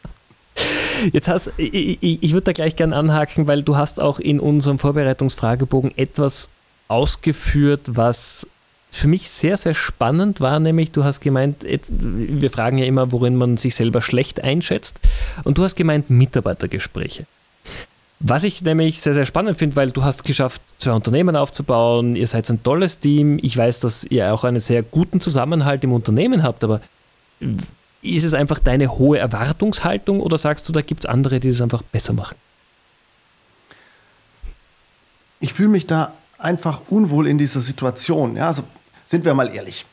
[1.13, 4.79] Jetzt hast ich, ich, würde da gleich gerne anhaken, weil du hast auch in unserem
[4.79, 6.51] Vorbereitungsfragebogen etwas
[6.89, 8.49] ausgeführt, was
[8.91, 13.37] für mich sehr, sehr spannend war, nämlich du hast gemeint, wir fragen ja immer, worin
[13.37, 14.99] man sich selber schlecht einschätzt,
[15.45, 17.27] und du hast gemeint Mitarbeitergespräche.
[18.19, 22.27] Was ich nämlich sehr, sehr spannend finde, weil du hast geschafft, zwei Unternehmen aufzubauen, ihr
[22.27, 26.43] seid ein tolles Team, ich weiß, dass ihr auch einen sehr guten Zusammenhalt im Unternehmen
[26.43, 26.81] habt, aber
[28.03, 31.61] ist es einfach deine hohe Erwartungshaltung oder sagst du, da gibt es andere, die es
[31.61, 32.37] einfach besser machen?
[35.41, 38.37] Ich fühle mich da einfach unwohl in dieser Situation.
[38.37, 38.63] Ja, also
[39.05, 39.87] sind wir mal ehrlich.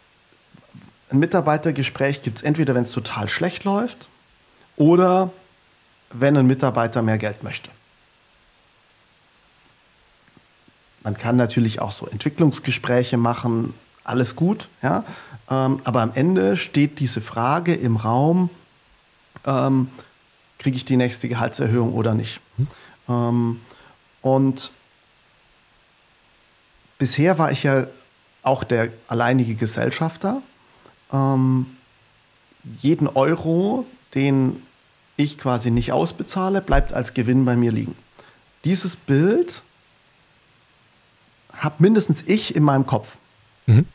[1.10, 4.10] Ein Mitarbeitergespräch gibt es entweder, wenn es total schlecht läuft
[4.76, 5.32] oder
[6.12, 7.70] wenn ein Mitarbeiter mehr Geld möchte.
[11.04, 15.06] Man kann natürlich auch so Entwicklungsgespräche machen, alles gut, ja.
[15.50, 18.50] Ähm, aber am Ende steht diese Frage im Raum,
[19.46, 19.90] ähm,
[20.60, 22.40] kriege ich die nächste Gehaltserhöhung oder nicht?
[22.58, 22.68] Mhm.
[23.10, 23.62] Ähm,
[24.22, 24.72] und
[26.98, 27.88] bisher war ich ja
[28.44, 30.42] auch der alleinige Gesellschafter.
[31.14, 31.68] Ähm,
[32.82, 34.62] jeden Euro, den
[35.16, 37.96] ich quasi nicht ausbezahle, bleibt als Gewinn bei mir liegen.
[38.66, 39.64] Dieses Bild
[41.54, 43.18] habe mindestens ich in meinem Kopf.
[43.66, 43.88] Mhm.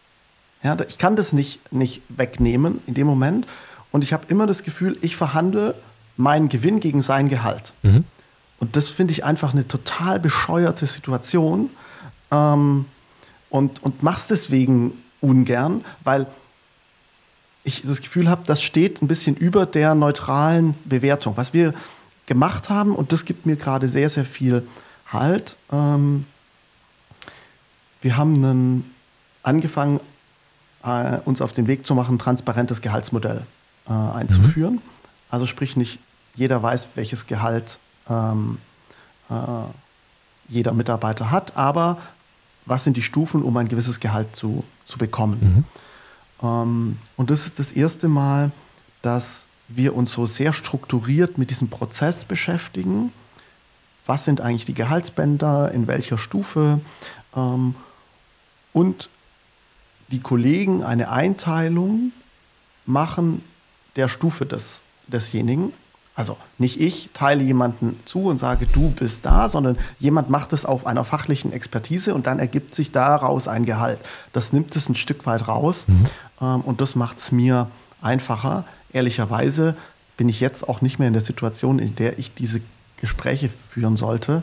[0.63, 3.47] Ja, ich kann das nicht, nicht wegnehmen in dem Moment.
[3.91, 5.75] Und ich habe immer das Gefühl, ich verhandle
[6.17, 7.73] meinen Gewinn gegen sein Gehalt.
[7.83, 8.05] Mhm.
[8.59, 11.71] Und das finde ich einfach eine total bescheuerte Situation.
[12.31, 12.85] Ähm,
[13.51, 16.27] und, und mach's deswegen ungern, weil
[17.65, 21.37] ich das Gefühl habe, das steht ein bisschen über der neutralen Bewertung.
[21.37, 21.75] Was wir
[22.27, 24.67] gemacht haben, und das gibt mir gerade sehr, sehr viel
[25.13, 26.25] Halt, ähm,
[28.01, 28.95] wir haben einen,
[29.43, 30.01] angefangen,
[30.85, 33.43] äh, uns auf den Weg zu machen, ein transparentes Gehaltsmodell
[33.89, 34.75] äh, einzuführen.
[34.75, 34.83] Mhm.
[35.31, 35.99] Also sprich, nicht
[36.35, 38.59] jeder weiß, welches Gehalt ähm,
[39.31, 39.35] äh,
[40.49, 41.99] jeder Mitarbeiter hat, aber
[42.67, 45.67] was sind die Stufen, um ein gewisses Gehalt zu, zu bekommen.
[46.41, 46.47] Mhm.
[46.47, 48.51] Ähm, und das ist das erste Mal,
[49.01, 53.13] dass wir uns so sehr strukturiert mit diesem Prozess beschäftigen.
[54.07, 56.81] Was sind eigentlich die Gehaltsbänder, in welcher Stufe?
[57.35, 57.75] Ähm,
[58.73, 59.09] und
[60.13, 62.13] die Kollegen eine Einteilung
[62.87, 63.43] machen
[63.97, 65.73] der Stufe des, desjenigen.
[66.15, 70.67] Also nicht ich teile jemanden zu und sage, du bist da, sondern jemand macht es
[70.67, 73.99] auf einer fachlichen Expertise und dann ergibt sich daraus ein Gehalt.
[74.35, 76.05] Das nimmt es ein Stück weit raus mhm.
[76.41, 77.71] ähm, und das macht es mir
[78.03, 78.65] einfacher.
[78.93, 79.75] Ehrlicherweise
[80.19, 82.61] bin ich jetzt auch nicht mehr in der Situation, in der ich diese
[82.99, 84.43] Gespräche führen sollte,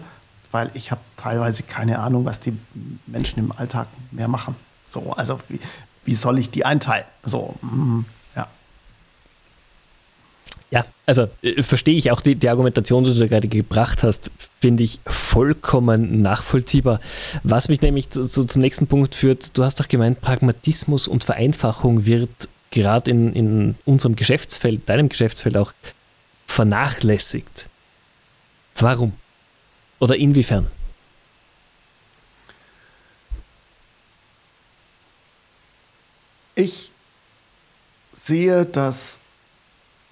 [0.52, 2.58] weil ich habe teilweise keine Ahnung, was die
[3.06, 4.56] Menschen im Alltag mehr machen.
[4.90, 5.60] So, also wie,
[6.06, 7.06] wie soll ich die einteilen?
[7.24, 8.02] So, mm,
[8.36, 8.48] ja.
[10.72, 14.84] Ja, also äh, verstehe ich auch die, die Argumentation, die du gerade gebracht hast, finde
[14.84, 17.00] ich vollkommen nachvollziehbar.
[17.44, 21.24] Was mich nämlich zu, zu, zum nächsten Punkt führt, du hast doch gemeint, Pragmatismus und
[21.24, 25.74] Vereinfachung wird gerade in, in unserem Geschäftsfeld, deinem Geschäftsfeld auch
[26.48, 27.70] vernachlässigt.
[28.76, 29.14] Warum?
[30.00, 30.68] Oder inwiefern?
[36.60, 36.92] Ich
[38.12, 39.18] sehe, dass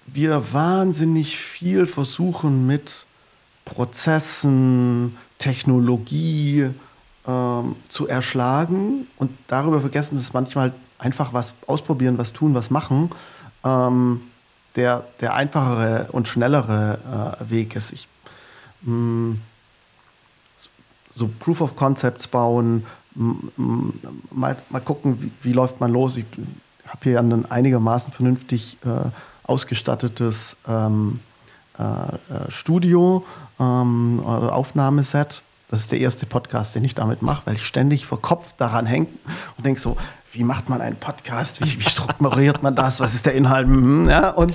[0.06, 3.04] wir wahnsinnig viel versuchen mit
[3.66, 6.70] Prozessen, Technologie
[7.26, 13.10] ähm, zu erschlagen und darüber vergessen, dass manchmal einfach was ausprobieren, was tun, was machen,
[13.62, 14.22] ähm,
[14.74, 17.92] der, der einfachere und schnellere äh, Weg ist.
[17.92, 18.08] Ich,
[18.80, 19.42] mh, mm,
[21.12, 22.86] so Proof of Concepts bauen,
[24.30, 26.16] mal, mal gucken, wie, wie läuft man los.
[26.16, 26.24] Ich
[26.86, 29.10] habe hier ein einigermaßen vernünftig äh,
[29.44, 31.20] ausgestattetes ähm,
[31.78, 33.24] äh, äh, Studio,
[33.60, 35.42] ähm, Aufnahmeset.
[35.70, 38.86] Das ist der erste Podcast, den ich damit mache, weil ich ständig vor Kopf daran
[38.86, 39.06] hänge
[39.56, 39.96] und denke so,
[40.32, 41.60] wie macht man einen Podcast?
[41.62, 43.00] Wie, wie strukturiert man das?
[43.00, 43.66] Was ist der Inhalt?
[43.68, 44.54] Mhm, ja, und,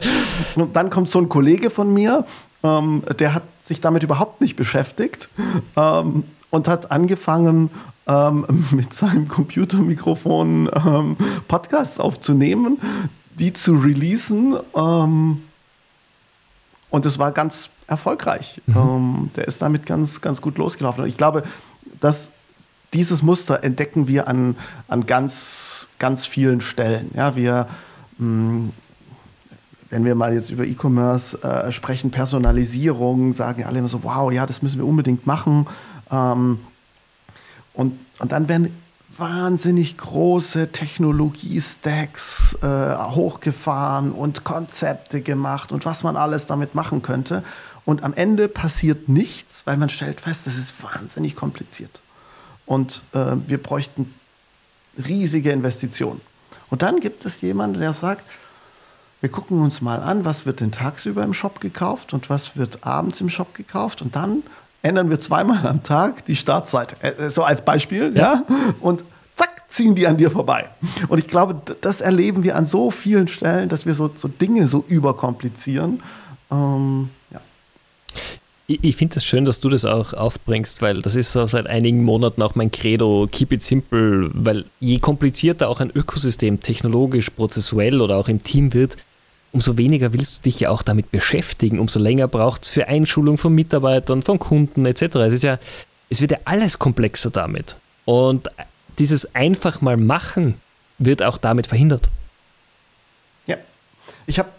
[0.56, 2.26] und, dann kommt so ein Kollege von mir,
[2.64, 5.30] ähm, der hat sich damit überhaupt nicht beschäftigt
[5.76, 7.70] ähm, und hat angefangen,
[8.08, 12.80] ähm, mit seinem Computermikrofon ähm, Podcasts aufzunehmen,
[13.40, 14.56] die zu releasen.
[14.76, 15.42] Ähm,
[16.90, 18.62] und es war ganz erfolgreich.
[18.68, 18.78] Mhm.
[18.78, 21.04] Ähm, der ist damit ganz, ganz gut losgelaufen.
[21.04, 21.44] Und ich glaube,
[22.00, 22.32] dass
[22.94, 24.56] dieses Muster entdecken wir an,
[24.88, 27.10] an ganz, ganz vielen Stellen.
[27.16, 27.68] Ja, wir,
[28.20, 28.72] mh, mm,
[29.90, 34.46] wenn wir mal jetzt über E-Commerce äh, sprechen, Personalisierung, sagen alle immer so, wow, ja,
[34.46, 35.68] das müssen wir unbedingt machen.
[36.12, 36.60] Ähm,
[37.74, 38.76] und, und dann werden
[39.18, 47.44] wahnsinnig große Technologie-Stacks äh, hochgefahren und Konzepte gemacht und was man alles damit machen könnte.
[47.86, 52.02] Und am Ende passiert nichts, weil man stellt fest, das ist wahnsinnig kompliziert.
[52.66, 54.14] Und äh, wir bräuchten
[54.98, 56.22] riesige Investitionen.
[56.70, 58.26] Und dann gibt es jemanden, der sagt,
[59.22, 62.86] wir gucken uns mal an, was wird denn tagsüber im Shop gekauft und was wird
[62.86, 64.02] abends im Shop gekauft.
[64.02, 64.44] Und dann
[64.84, 66.96] ändern wir zweimal am Tag die Startseite.
[67.02, 68.22] Äh, so als Beispiel, ja.
[68.22, 68.44] ja?
[68.80, 70.70] Und zack, ziehen die an dir vorbei.
[71.08, 74.68] Und ich glaube, das erleben wir an so vielen Stellen, dass wir so, so Dinge
[74.68, 76.04] so überkomplizieren.
[76.52, 77.40] Ähm, ja.
[78.68, 81.48] Ich, ich finde es das schön, dass du das auch aufbringst, weil das ist so
[81.48, 86.62] seit einigen Monaten auch mein Credo, keep it simple, weil je komplizierter auch ein Ökosystem
[86.62, 88.98] technologisch, prozessuell oder auch im Team wird,
[89.54, 93.38] umso weniger willst du dich ja auch damit beschäftigen, umso länger braucht es für Einschulung
[93.38, 95.02] von Mitarbeitern, von Kunden etc.
[95.16, 95.60] Es ist ja,
[96.10, 97.78] es wird ja alles komplexer damit.
[98.04, 98.50] Und
[99.00, 100.56] dieses einfach mal machen
[100.98, 102.10] wird auch damit verhindert.
[103.46, 103.58] Ja,
[104.26, 104.50] ich habe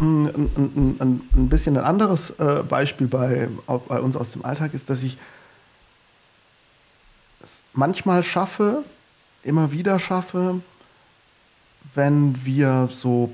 [0.00, 4.88] ein, ein, ein, bisschen ein anderes äh, Beispiel bei, bei uns aus dem Alltag ist,
[4.90, 5.18] dass ich
[7.42, 8.82] es manchmal schaffe,
[9.42, 10.60] immer wieder schaffe,
[11.94, 13.30] wenn wir so,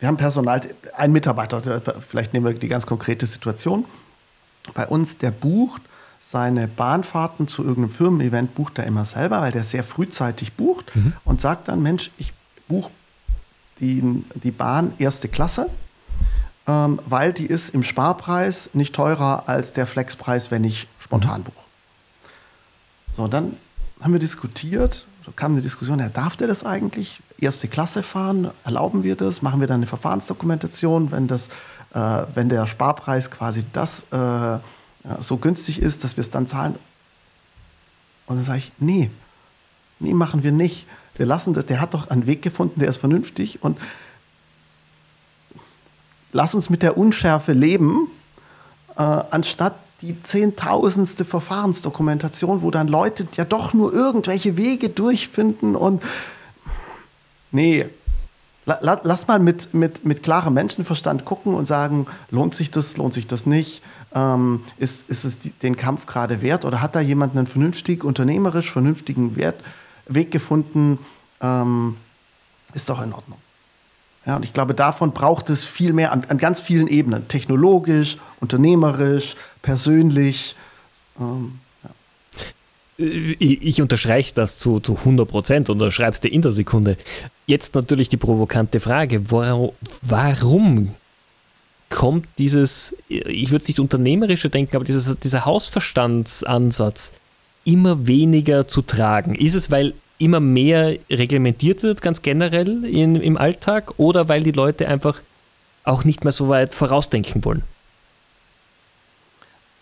[0.00, 0.60] wir haben Personal,
[0.96, 3.84] ein Mitarbeiter, vielleicht nehmen wir die ganz konkrete Situation,
[4.74, 5.82] bei uns, der bucht
[6.20, 11.12] seine Bahnfahrten zu irgendeinem Firmen-Event, bucht er immer selber, weil der sehr frühzeitig bucht mhm.
[11.24, 12.32] und sagt dann, Mensch, ich
[12.66, 12.90] buche
[13.80, 15.68] die, die Bahn erste Klasse,
[16.66, 21.44] ähm, weil die ist im Sparpreis nicht teurer als der Flexpreis, wenn ich spontan mhm.
[21.44, 21.64] buche.
[23.16, 23.56] So, dann
[24.00, 28.50] haben wir diskutiert, so kam eine Diskussion, ja, darf der das eigentlich erste Klasse fahren?
[28.64, 29.40] Erlauben wir das?
[29.40, 31.48] Machen wir dann eine Verfahrensdokumentation, wenn, das,
[31.94, 34.58] äh, wenn der Sparpreis quasi das äh,
[35.20, 36.74] so günstig ist, dass wir es dann zahlen?
[38.26, 39.10] Und dann sage ich, nee,
[39.98, 40.86] nee, machen wir nicht.
[41.16, 43.78] Wir lassen das, der hat doch einen Weg gefunden, der ist vernünftig und
[46.32, 48.08] lass uns mit der Unschärfe leben,
[48.96, 56.02] äh, anstatt die zehntausendste Verfahrensdokumentation, wo dann Leute ja doch nur irgendwelche Wege durchfinden und
[57.50, 57.86] nee,
[58.66, 63.14] la, lass mal mit, mit, mit klarem Menschenverstand gucken und sagen, lohnt sich das, lohnt
[63.14, 63.82] sich das nicht,
[64.14, 68.70] ähm, ist, ist es den Kampf gerade wert oder hat da jemand einen vernünftig, unternehmerisch
[68.70, 69.56] vernünftigen Wert,
[70.06, 70.98] Weg gefunden,
[71.40, 71.96] ähm,
[72.74, 73.38] ist doch in Ordnung.
[74.26, 77.28] Ja, und ich glaube, davon braucht es viel mehr an, an ganz vielen Ebenen.
[77.28, 80.54] Technologisch, unternehmerisch, persönlich.
[81.18, 81.90] Ähm, ja.
[83.38, 86.96] Ich unterstreiche das zu, zu 100 Prozent und schreibst dir in der Sekunde.
[87.46, 89.72] Jetzt natürlich die provokante Frage, warum,
[90.02, 90.94] warum
[91.90, 97.12] kommt dieses, ich würde es nicht unternehmerische denken, aber dieses, dieser Hausverstandsansatz
[97.64, 99.34] immer weniger zu tragen?
[99.34, 104.52] Ist es, weil immer mehr reglementiert wird, ganz generell in, im Alltag, oder weil die
[104.52, 105.20] Leute einfach
[105.82, 107.62] auch nicht mehr so weit vorausdenken wollen?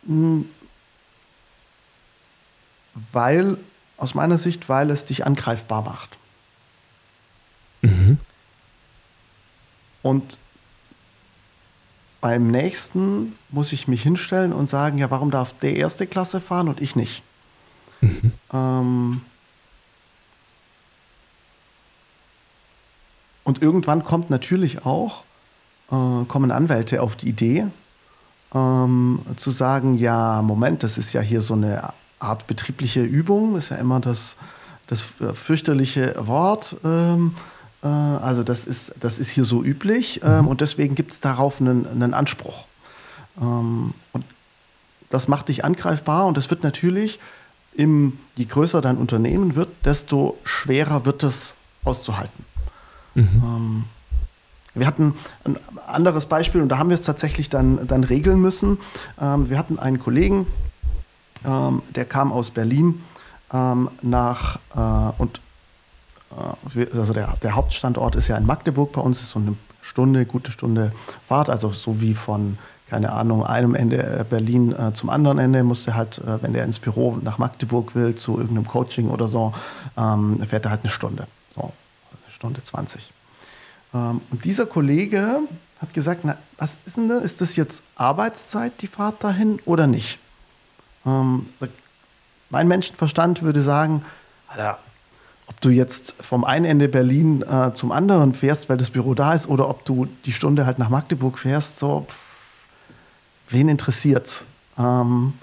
[0.06, 0.48] Hm.
[2.94, 3.56] Weil,
[3.96, 6.10] aus meiner Sicht, weil es dich angreifbar macht.
[7.80, 8.18] Mhm.
[10.02, 10.38] Und
[12.20, 16.68] beim nächsten muss ich mich hinstellen und sagen, ja, warum darf der erste Klasse fahren
[16.68, 17.22] und ich nicht?
[18.00, 18.32] Mhm.
[18.52, 19.22] Ähm,
[23.44, 25.24] Und irgendwann kommt natürlich auch,
[25.90, 27.66] äh, kommen Anwälte auf die Idee,
[28.54, 33.70] ähm, zu sagen, ja, Moment, das ist ja hier so eine Art betriebliche Übung, ist
[33.70, 34.36] ja immer das,
[34.86, 36.76] das fürchterliche Wort.
[36.84, 37.34] Ähm,
[37.82, 41.60] äh, also das ist, das ist hier so üblich ähm, und deswegen gibt es darauf
[41.60, 42.64] einen, einen Anspruch.
[43.40, 44.24] Ähm, und
[45.10, 47.18] das macht dich angreifbar und das wird natürlich,
[47.74, 52.44] im, je größer dein Unternehmen wird, desto schwerer wird es auszuhalten.
[53.14, 53.84] Mhm.
[54.74, 58.78] Wir hatten ein anderes Beispiel und da haben wir es tatsächlich dann, dann regeln müssen.
[59.20, 60.46] Ähm, wir hatten einen Kollegen,
[61.44, 63.02] ähm, der kam aus Berlin
[63.52, 65.40] ähm, nach äh, und
[66.74, 70.24] äh, also der, der, Hauptstandort ist ja in Magdeburg bei uns, ist so eine Stunde,
[70.24, 70.92] gute Stunde
[71.26, 72.56] Fahrt, also so wie von
[72.92, 76.64] keine Ahnung, einem Ende äh, Berlin äh, zum anderen Ende, musste halt, äh, wenn der
[76.64, 79.54] ins Büro nach Magdeburg will, zu irgendeinem Coaching oder so,
[79.96, 81.26] ähm, fährt er halt eine Stunde.
[81.54, 81.72] So.
[82.28, 83.10] Stunde 20.
[83.94, 85.40] Ähm, und dieser Kollege
[85.80, 87.22] hat gesagt, na, was ist denn das?
[87.22, 90.18] Ist das jetzt Arbeitszeit, die Fahrt dahin oder nicht?
[91.04, 91.48] Ähm,
[92.50, 94.04] mein Menschenverstand würde sagen,
[94.48, 94.78] Alter,
[95.46, 99.34] ob du jetzt vom einen Ende Berlin äh, zum anderen fährst, weil das Büro da
[99.34, 102.16] ist, oder ob du die Stunde halt nach Magdeburg fährst, so, pff,
[103.48, 104.44] wen interessiert's?
[104.78, 105.34] Ähm,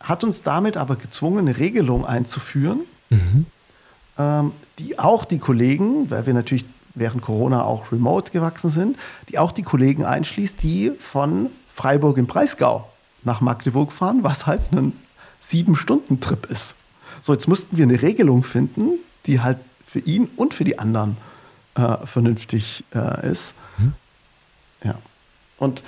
[0.00, 2.80] hat uns damit aber gezwungen, eine Regelung einzuführen,
[3.10, 3.46] mhm
[4.18, 8.96] ähm, die auch die Kollegen, weil wir natürlich während Corona auch remote gewachsen sind,
[9.28, 12.88] die auch die Kollegen einschließt, die von Freiburg im Breisgau
[13.22, 14.92] nach Magdeburg fahren, was halt ein
[15.40, 16.74] Sieben-Stunden-Trip ist.
[17.20, 21.16] So, jetzt mussten wir eine Regelung finden, die halt für ihn und für die anderen
[21.74, 23.54] äh, vernünftig äh, ist.
[23.78, 23.94] Mhm.
[24.84, 24.94] Ja.
[25.58, 25.82] Und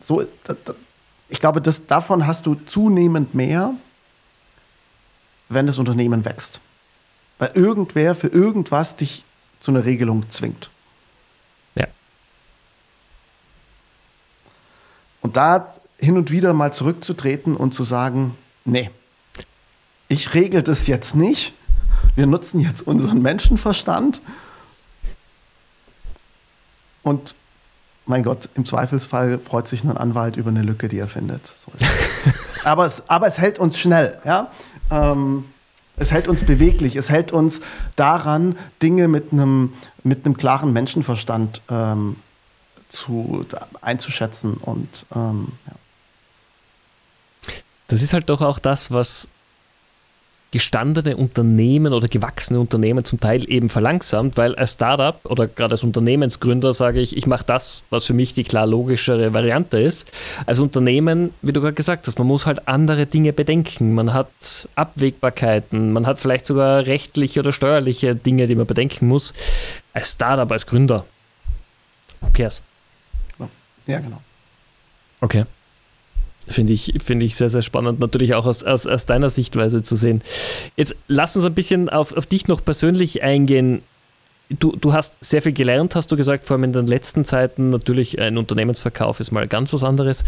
[0.00, 0.74] so, da, da,
[1.28, 3.74] ich glaube, das, davon hast du zunehmend mehr,
[5.48, 6.60] wenn das Unternehmen wächst
[7.42, 9.24] weil irgendwer für irgendwas dich
[9.62, 10.70] zu einer Regelung zwingt.
[11.76, 11.86] Ja.
[15.20, 18.90] Und da hin und wieder mal zurückzutreten und zu sagen, nee,
[20.08, 21.54] ich regel das jetzt nicht.
[22.16, 24.20] Wir nutzen jetzt unseren Menschenverstand.
[27.04, 27.36] Und
[28.04, 31.46] mein Gott, im Zweifelsfall freut sich ein Anwalt über eine Lücke, die er findet.
[31.46, 31.70] So
[32.64, 34.18] aber, es, aber es hält uns schnell.
[34.24, 34.50] Ja?
[34.90, 35.44] Ähm,
[35.96, 37.60] es hält uns beweglich, es hält uns
[37.96, 42.16] daran, Dinge mit einem, mit einem klaren Menschenverstand ähm,
[42.88, 43.44] zu,
[43.80, 44.54] einzuschätzen.
[44.54, 45.72] Und, ähm, ja.
[47.88, 49.28] Das ist halt doch auch das, was
[50.52, 55.82] gestandene Unternehmen oder gewachsene Unternehmen zum Teil eben verlangsamt, weil als Startup oder gerade als
[55.82, 60.12] Unternehmensgründer sage ich, ich mache das, was für mich die klar logischere Variante ist.
[60.44, 63.94] Als Unternehmen, wie du gerade gesagt hast, man muss halt andere Dinge bedenken.
[63.94, 69.32] Man hat Abwägbarkeiten, man hat vielleicht sogar rechtliche oder steuerliche Dinge, die man bedenken muss.
[69.94, 71.06] Als Startup, als Gründer,
[72.20, 72.60] who cares?
[73.86, 74.20] Ja, genau.
[75.20, 75.44] Okay.
[76.48, 79.94] Finde ich, find ich sehr, sehr spannend, natürlich auch aus, aus, aus deiner Sichtweise zu
[79.94, 80.22] sehen.
[80.76, 83.82] Jetzt lass uns ein bisschen auf, auf dich noch persönlich eingehen.
[84.48, 87.70] Du, du hast sehr viel gelernt, hast du gesagt, vor allem in den letzten Zeiten.
[87.70, 90.24] Natürlich, ein Unternehmensverkauf ist mal ganz was anderes.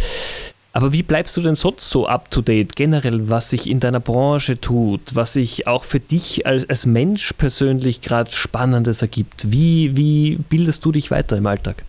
[0.72, 4.00] Aber wie bleibst du denn sonst so up to date, generell, was sich in deiner
[4.00, 9.52] Branche tut, was sich auch für dich als, als Mensch persönlich gerade Spannendes ergibt?
[9.52, 11.84] Wie, wie bildest du dich weiter im Alltag?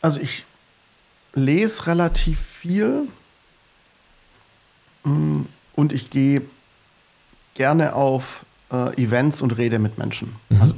[0.00, 0.44] Also ich
[1.34, 3.08] lese relativ viel
[5.04, 5.42] mm,
[5.74, 6.42] und ich gehe
[7.54, 10.34] gerne auf äh, Events und rede mit Menschen.
[10.48, 10.60] Mhm.
[10.60, 10.74] Also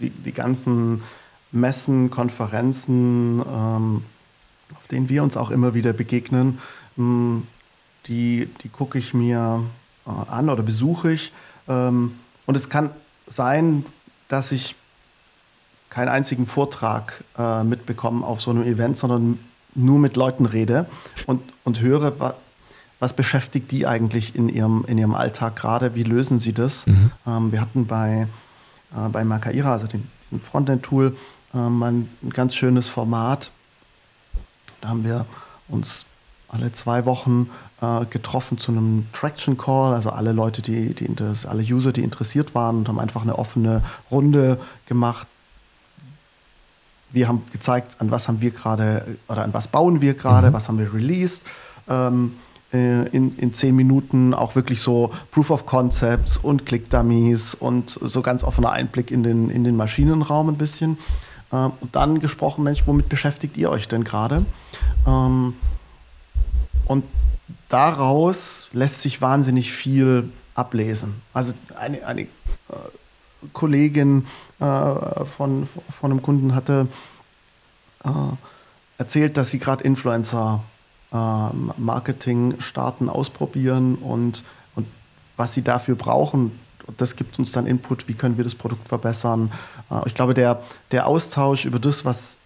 [0.00, 1.02] die, die ganzen
[1.52, 4.04] Messen, Konferenzen, ähm,
[4.74, 6.58] auf denen wir uns auch immer wieder begegnen,
[6.96, 7.46] mh, mm,
[8.06, 9.62] die, die gucke ich mir
[10.06, 11.32] äh, an oder besuche ich.
[11.68, 12.90] Ähm, und es kann
[13.26, 13.86] sein,
[14.28, 14.74] dass ich
[15.88, 19.38] keinen einzigen Vortrag äh, mitbekommen auf so einem Event, sondern
[19.74, 20.86] nur mit Leuten rede
[21.26, 22.34] und, und höre, wa,
[23.00, 26.86] was beschäftigt die eigentlich in ihrem, in ihrem Alltag gerade, wie lösen sie das.
[26.86, 27.10] Mhm.
[27.26, 28.26] Ähm, wir hatten bei,
[28.92, 31.16] äh, bei Makaira, also den, diesem Frontend-Tool,
[31.54, 33.50] ähm, ein, ein ganz schönes Format.
[34.80, 35.26] Da haben wir
[35.68, 36.06] uns
[36.48, 37.50] alle zwei Wochen
[37.82, 41.08] äh, getroffen zu einem Traction Call, also alle Leute, die, die
[41.46, 45.26] alle User, die interessiert waren und haben einfach eine offene Runde gemacht,
[47.14, 50.52] wir haben gezeigt, an was haben wir gerade oder an was bauen wir gerade, mhm.
[50.52, 51.44] was haben wir released.
[51.88, 52.34] Ähm,
[52.72, 58.20] äh, in, in zehn Minuten auch wirklich so Proof of Concepts und Click-Dummies und so
[58.20, 60.98] ganz offener Einblick in den, in den Maschinenraum ein bisschen.
[61.52, 64.44] Ähm, und dann gesprochen, Mensch, womit beschäftigt ihr euch denn gerade?
[65.06, 65.54] Ähm,
[66.86, 67.04] und
[67.68, 71.22] daraus lässt sich wahnsinnig viel ablesen.
[71.32, 72.26] Also eine, eine äh,
[73.52, 74.26] Kollegin
[74.60, 76.86] äh, von, von einem Kunden hatte
[78.04, 78.08] äh,
[78.98, 80.62] erzählt, dass sie gerade Influencer
[81.12, 81.16] äh,
[81.78, 84.86] Marketing starten, ausprobieren und, und
[85.36, 86.58] was sie dafür brauchen.
[86.96, 89.50] Das gibt uns dann Input, wie können wir das Produkt verbessern.
[89.90, 90.62] Äh, ich glaube, der,
[90.92, 92.36] der Austausch über das, was,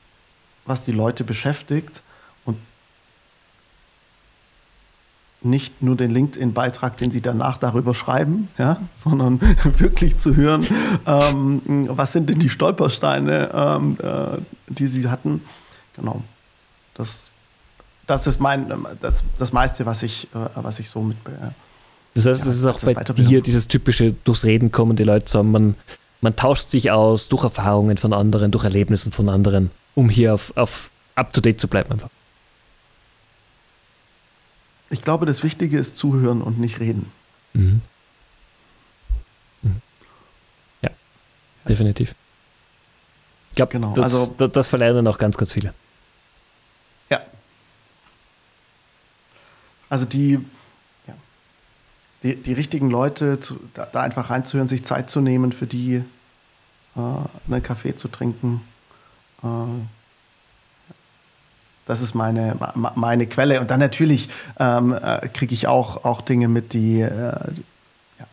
[0.65, 2.03] was die Leute beschäftigt,
[5.41, 9.41] nicht nur den LinkedIn-Beitrag, den Sie danach darüber schreiben, ja, sondern
[9.79, 10.67] wirklich zu hören,
[11.07, 15.43] ähm, was sind denn die Stolpersteine, ähm, äh, die Sie hatten.
[15.97, 16.23] Genau.
[16.95, 17.31] Das,
[18.07, 21.17] das ist mein, das, das meiste, was ich, äh, was ich so mit.
[21.27, 21.51] Äh,
[22.15, 25.27] das heißt, ja, es ist auch bei dir dieses typische durchs Reden kommen die Leute
[25.27, 25.53] zusammen.
[25.53, 25.75] Man,
[26.21, 30.57] man tauscht sich aus durch Erfahrungen von anderen, durch Erlebnissen von anderen, um hier auf,
[30.57, 32.11] auf up to date zu bleiben einfach.
[34.91, 37.11] Ich glaube, das Wichtige ist zuhören und nicht reden.
[37.53, 37.83] Mhm.
[39.63, 39.83] Mhm.
[40.83, 40.91] Ja,
[41.69, 42.15] definitiv.
[43.51, 43.95] Ich glaube, genau.
[43.95, 45.75] das, also, das, das verlernen auch ganz, ganz viele.
[47.11, 47.21] Ja.
[49.91, 50.39] Also die,
[51.07, 51.15] ja,
[52.23, 56.03] die, die richtigen Leute, zu, da, da, einfach reinzuhören, sich Zeit zu nehmen, für die
[56.97, 57.01] äh,
[57.51, 58.63] einen Kaffee zu trinken.
[59.43, 59.47] Äh,
[61.89, 62.55] das ist meine,
[62.95, 63.61] meine Quelle.
[63.61, 64.29] Und dann natürlich
[64.61, 68.27] ähm, äh, kriege ich auch, auch Dinge mit, die, äh, ja,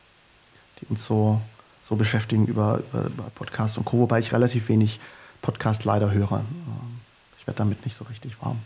[0.79, 1.39] die uns so,
[1.81, 4.99] so beschäftigen über, über, Podcast und Co., wobei ich relativ wenig
[5.41, 6.39] Podcast leider höre.
[6.39, 6.99] Ähm,
[7.39, 8.59] ich werde damit nicht so richtig warm.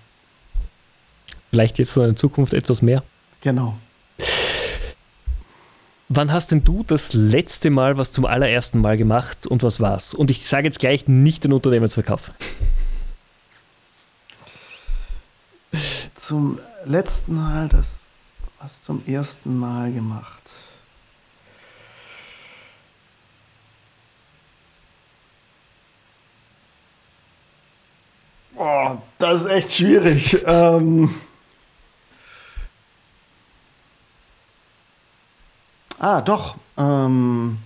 [1.51, 3.03] Vielleicht jetzt in Zukunft etwas mehr.
[3.41, 3.77] Genau.
[6.07, 10.15] Wann hast denn du das letzte Mal was zum allerersten Mal gemacht und was war's?
[10.15, 12.31] Und ich sage jetzt gleich nicht den Unternehmensverkauf.
[16.15, 18.05] Zum letzten Mal das,
[18.59, 20.43] was zum ersten Mal gemacht?
[28.55, 30.43] Boah, das ist echt schwierig.
[30.45, 31.13] ähm
[35.99, 36.57] ah, doch.
[36.77, 37.59] Ähm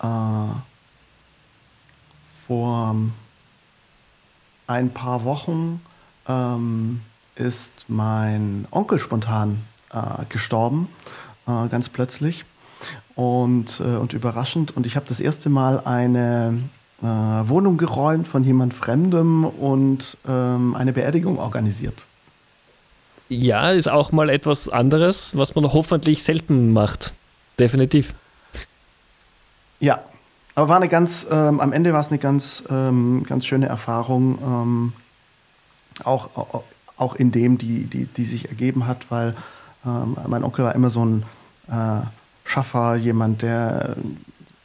[0.00, 0.66] äh
[2.46, 2.94] vor
[4.68, 5.84] ein paar Wochen
[6.28, 7.00] ähm,
[7.34, 9.62] ist mein Onkel spontan
[9.92, 10.88] äh, gestorben,
[11.46, 12.44] äh, ganz plötzlich
[13.14, 14.76] und, äh, und überraschend.
[14.76, 16.58] Und ich habe das erste Mal eine
[17.02, 22.04] äh, Wohnung geräumt von jemand Fremdem und ähm, eine Beerdigung organisiert.
[23.28, 27.12] Ja, ist auch mal etwas anderes, was man hoffentlich selten macht.
[27.58, 28.14] Definitiv.
[29.80, 30.00] Ja,
[30.54, 34.38] aber war eine ganz, ähm, am Ende war es eine ganz, ähm, ganz schöne Erfahrung,
[34.42, 34.92] ähm,
[36.04, 36.62] auch,
[36.96, 39.34] auch in dem, die, die, die sich ergeben hat, weil
[39.84, 41.22] ähm, mein Onkel war immer so ein
[41.68, 42.00] äh,
[42.44, 43.96] Schaffer, jemand, der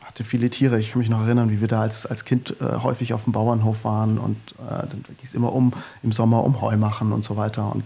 [0.02, 0.80] hatte viele Tiere.
[0.80, 3.34] Ich kann mich noch erinnern, wie wir da als, als Kind äh, häufig auf dem
[3.34, 5.74] Bauernhof waren und äh, dann ging es immer um,
[6.04, 7.72] im Sommer um Heu machen und so weiter.
[7.72, 7.86] Und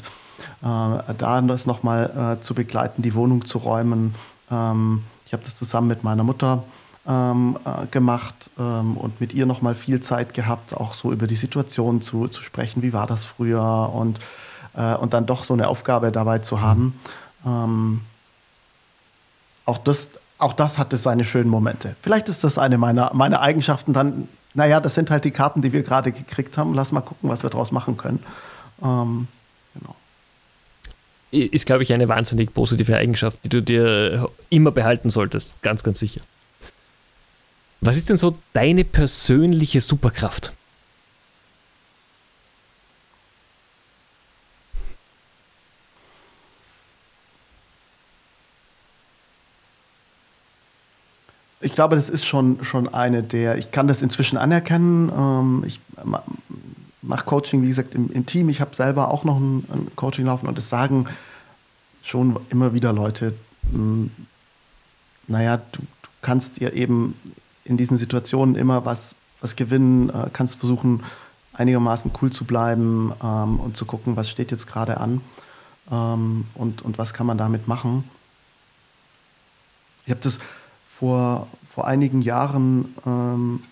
[0.61, 4.15] äh, da das nochmal äh, zu begleiten, die Wohnung zu räumen.
[4.51, 6.63] Ähm, ich habe das zusammen mit meiner Mutter
[7.07, 11.35] ähm, äh, gemacht ähm, und mit ihr nochmal viel Zeit gehabt, auch so über die
[11.35, 14.19] Situation zu, zu sprechen, wie war das früher und,
[14.75, 16.99] äh, und dann doch so eine Aufgabe dabei zu haben.
[17.45, 18.01] Ähm,
[19.65, 21.95] auch das, auch das hatte seine schönen Momente.
[22.01, 25.73] Vielleicht ist das eine meiner, meiner Eigenschaften dann, naja, das sind halt die Karten, die
[25.73, 26.73] wir gerade gekriegt haben.
[26.73, 28.23] Lass mal gucken, was wir daraus machen können.
[28.81, 29.27] Ähm,
[29.73, 29.95] genau.
[31.31, 35.61] Ist, glaube ich, eine wahnsinnig positive Eigenschaft, die du dir immer behalten solltest.
[35.61, 36.21] Ganz, ganz sicher.
[37.85, 40.53] Was ist denn so deine persönliche Superkraft?
[51.61, 55.11] Ich glaube, das ist schon, schon eine der, ich kann das inzwischen anerkennen.
[55.15, 55.79] Ähm, ich
[57.03, 58.49] mache Coaching, wie gesagt, im, im Team.
[58.49, 61.05] Ich habe selber auch noch ein, ein, Coaching laufen und das sagen
[62.01, 63.35] schon immer wieder Leute,
[63.71, 64.09] hm,
[65.27, 67.13] naja, du, du kannst dir eben
[67.65, 71.03] in diesen Situationen immer was, was gewinnen, äh, kannst versuchen,
[71.53, 75.21] einigermaßen cool zu bleiben ähm, und zu gucken, was steht jetzt gerade an
[75.91, 78.09] ähm, und, und was kann man damit machen.
[80.05, 80.39] Ich habe das
[80.87, 83.63] vor, vor einigen Jahren ähm,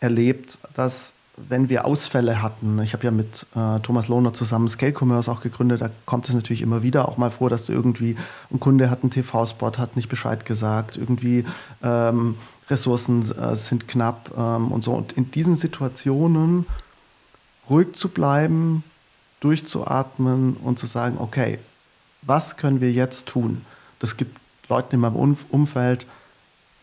[0.00, 1.12] erlebt, dass
[1.48, 5.40] wenn wir Ausfälle hatten, ich habe ja mit äh, Thomas Lohner zusammen Scale Commerce auch
[5.40, 8.16] gegründet, da kommt es natürlich immer wieder auch mal vor, dass du irgendwie,
[8.50, 11.44] ein Kunde hat einen TV-Spot, hat nicht Bescheid gesagt, irgendwie
[11.82, 12.36] ähm,
[12.70, 14.92] Ressourcen äh, sind knapp ähm, und so.
[14.92, 16.66] Und in diesen Situationen
[17.68, 18.84] ruhig zu bleiben,
[19.40, 21.58] durchzuatmen und zu sagen, okay,
[22.22, 23.64] was können wir jetzt tun?
[24.00, 26.06] Das gibt Leuten in meinem Umfeld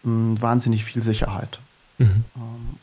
[0.04, 1.60] mh, wahnsinnig viel Sicherheit.
[1.98, 2.26] Mhm.
[2.36, 2.80] Ähm,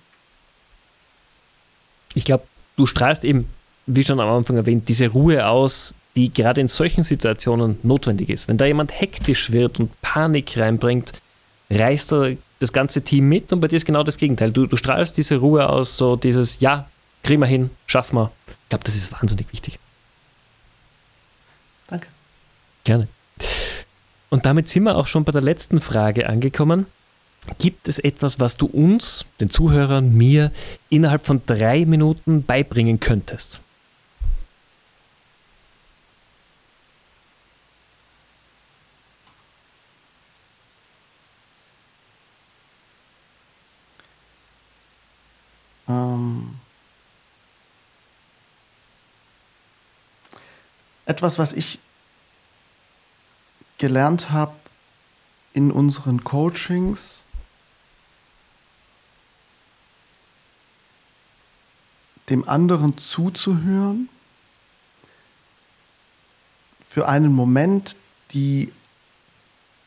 [2.14, 2.44] ich glaube,
[2.76, 3.48] du strahlst eben,
[3.86, 8.48] wie schon am Anfang erwähnt, diese Ruhe aus, die gerade in solchen Situationen notwendig ist.
[8.48, 11.12] Wenn da jemand hektisch wird und Panik reinbringt,
[11.70, 14.52] reißt er das ganze Team mit und bei dir ist genau das Gegenteil.
[14.52, 16.88] Du, du strahlst diese Ruhe aus, so dieses, ja,
[17.22, 18.30] kriegen wir hin, schaffen wir.
[18.46, 19.78] Ich glaube, das ist wahnsinnig wichtig.
[21.88, 22.08] Danke.
[22.84, 23.08] Gerne.
[24.28, 26.86] Und damit sind wir auch schon bei der letzten Frage angekommen.
[27.58, 30.52] Gibt es etwas, was du uns, den Zuhörern, mir
[30.90, 33.60] innerhalb von drei Minuten beibringen könntest?
[45.88, 46.54] Ähm
[51.06, 51.80] etwas, was ich
[53.78, 54.54] gelernt habe
[55.54, 57.24] in unseren Coachings,
[62.32, 64.08] dem anderen zuzuhören,
[66.88, 67.96] für einen Moment
[68.32, 68.72] die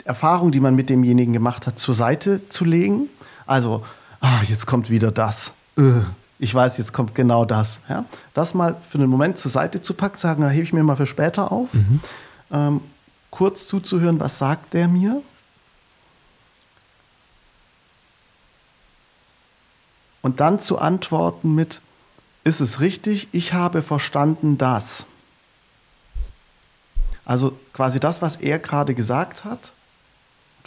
[0.05, 3.09] Erfahrung, die man mit demjenigen gemacht hat, zur Seite zu legen.
[3.45, 3.83] Also,
[4.21, 5.53] ah, jetzt kommt wieder das.
[5.77, 6.01] Äh,
[6.39, 7.79] ich weiß, jetzt kommt genau das.
[7.89, 8.05] Ja?
[8.33, 10.97] Das mal für einen Moment zur Seite zu packen, sagen, da hebe ich mir mal
[10.97, 11.73] für später auf.
[11.73, 11.99] Mhm.
[12.51, 12.81] Ähm,
[13.31, 15.21] kurz zuzuhören, was sagt der mir?
[20.21, 21.81] Und dann zu antworten mit,
[22.45, 25.05] ist es richtig, ich habe verstanden das.
[27.25, 29.73] Also quasi das, was er gerade gesagt hat,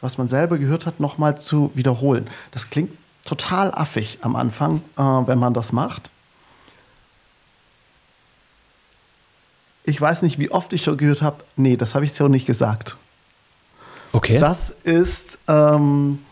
[0.01, 2.29] was man selber gehört hat, nochmal zu wiederholen.
[2.51, 2.93] Das klingt
[3.24, 6.11] total affig am Anfang, äh, wenn man das macht.
[9.85, 12.47] Ich weiß nicht, wie oft ich schon gehört habe, nee, das habe ich so nicht
[12.47, 12.97] gesagt.
[14.12, 14.39] Okay.
[14.39, 16.24] Das ist ähm,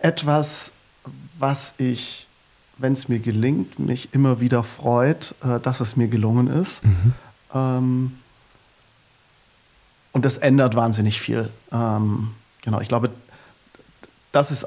[0.00, 0.72] etwas,
[1.38, 2.26] was ich
[2.78, 6.84] wenn es mir gelingt, mich immer wieder freut, äh, dass es mir gelungen ist.
[6.84, 7.12] Mhm.
[7.54, 8.12] Ähm,
[10.12, 11.50] und das ändert wahnsinnig viel.
[11.72, 12.30] Ähm,
[12.62, 13.10] genau, ich glaube,
[14.32, 14.66] das ist.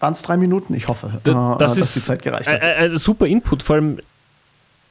[0.00, 0.74] Waren es drei Minuten?
[0.74, 2.60] Ich hoffe, das, äh, das dass die Zeit gereicht hat.
[2.60, 3.98] Ein, ein super Input, vor allem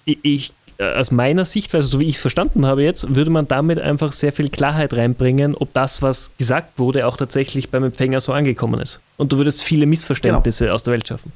[0.06, 4.14] ich, aus meiner Sichtweise, so wie ich es verstanden habe jetzt, würde man damit einfach
[4.14, 8.80] sehr viel Klarheit reinbringen, ob das, was gesagt wurde, auch tatsächlich beim Empfänger so angekommen
[8.80, 9.00] ist.
[9.18, 10.76] Und du würdest viele Missverständnisse genau.
[10.76, 11.32] aus der Welt schaffen.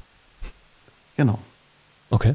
[1.16, 1.38] Genau.
[2.10, 2.34] Okay.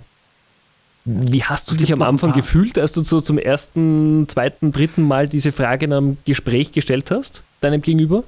[1.06, 5.30] Wie hast du dich am Anfang gefühlt, als du so zum ersten, zweiten, dritten Mal
[5.30, 8.24] diese Frage in einem Gespräch gestellt hast, deinem Gegenüber?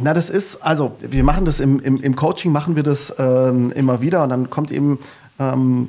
[0.00, 3.70] Na, das ist, also wir machen das im, im, im Coaching, machen wir das ähm,
[3.72, 4.98] immer wieder und dann kommt eben
[5.38, 5.88] ähm,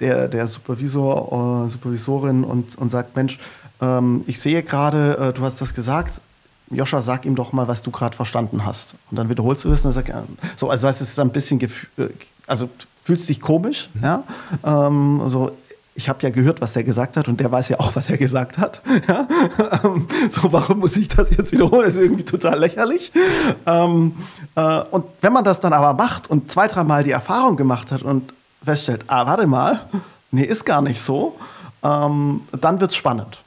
[0.00, 3.38] der, der Supervisor, äh, Supervisorin und, und sagt, Mensch,
[3.80, 6.20] ähm, ich sehe gerade, äh, du hast das gesagt,
[6.70, 8.94] Joscha, sag ihm doch mal, was du gerade verstanden hast.
[9.10, 10.24] Und dann wiederholst du das und dann sagt er,
[10.56, 11.68] so, also das heißt, es ist ein bisschen, äh,
[12.46, 12.68] also
[13.02, 14.02] fühlst dich komisch, mhm.
[14.02, 14.22] ja,
[14.64, 15.50] ähm, so,
[15.94, 18.16] ich habe ja gehört, was der gesagt hat und der weiß ja auch, was er
[18.16, 18.80] gesagt hat.
[19.08, 19.26] Ja?
[19.84, 21.82] Ähm, so, warum muss ich das jetzt wiederholen?
[21.84, 23.12] Das ist irgendwie total lächerlich.
[23.66, 24.14] Ähm,
[24.54, 28.02] äh, und wenn man das dann aber macht und zwei, dreimal die Erfahrung gemacht hat
[28.02, 28.32] und
[28.64, 29.80] feststellt, ah, warte mal,
[30.30, 31.36] nee, ist gar nicht so,
[31.82, 33.42] ähm, dann wird es spannend.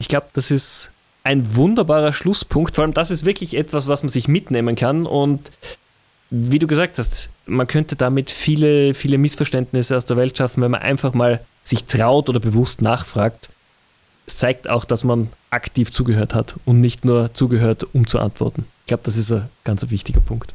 [0.00, 0.90] Ich glaube, das ist
[1.22, 2.74] ein wunderbarer Schlusspunkt.
[2.74, 5.06] Vor allem, das ist wirklich etwas, was man sich mitnehmen kann.
[5.06, 5.50] Und
[6.30, 10.70] wie du gesagt hast, man könnte damit viele, viele Missverständnisse aus der Welt schaffen, wenn
[10.70, 13.50] man einfach mal sich traut oder bewusst nachfragt.
[14.26, 18.64] Es zeigt auch, dass man aktiv zugehört hat und nicht nur zugehört, um zu antworten.
[18.82, 20.54] Ich glaube, das ist ein ganz wichtiger Punkt.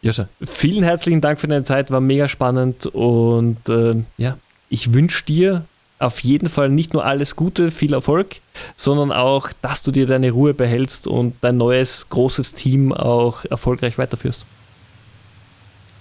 [0.00, 4.38] Joscha, vielen herzlichen Dank für deine Zeit, war mega spannend und äh, ja,
[4.70, 5.66] ich wünsche dir
[6.00, 8.36] auf jeden Fall nicht nur alles Gute, viel Erfolg,
[8.74, 13.98] sondern auch, dass du dir deine Ruhe behältst und dein neues großes Team auch erfolgreich
[13.98, 14.46] weiterführst.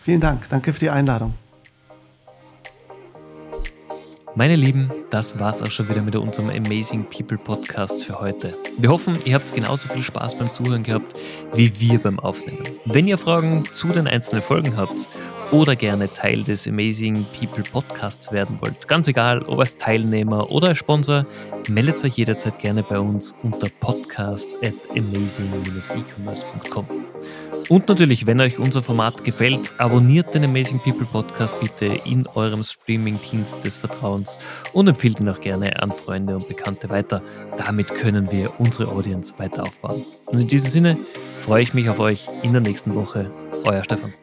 [0.03, 1.35] Vielen Dank, danke für die Einladung.
[4.35, 8.53] Meine Lieben, das war's auch schon wieder mit unserem Amazing People Podcast für heute.
[8.77, 11.13] Wir hoffen, ihr habt genauso viel Spaß beim Zuhören gehabt
[11.53, 12.63] wie wir beim Aufnehmen.
[12.85, 15.09] Wenn ihr Fragen zu den einzelnen Folgen habt
[15.51, 20.69] oder gerne Teil des Amazing People Podcasts werden wollt, ganz egal, ob als Teilnehmer oder
[20.69, 21.25] als Sponsor,
[21.67, 26.85] meldet euch jederzeit gerne bei uns unter podcast at amazing-ecommerce.com.
[27.69, 32.63] Und natürlich, wenn euch unser Format gefällt, abonniert den Amazing People Podcast bitte in eurem
[32.63, 34.39] Streaming-Dienst des Vertrauens
[34.73, 37.21] und empfiehlt ihn auch gerne an Freunde und Bekannte weiter.
[37.57, 40.03] Damit können wir unsere Audience weiter aufbauen.
[40.25, 40.97] Und in diesem Sinne
[41.45, 43.29] freue ich mich auf euch in der nächsten Woche.
[43.65, 44.13] Euer Stefan.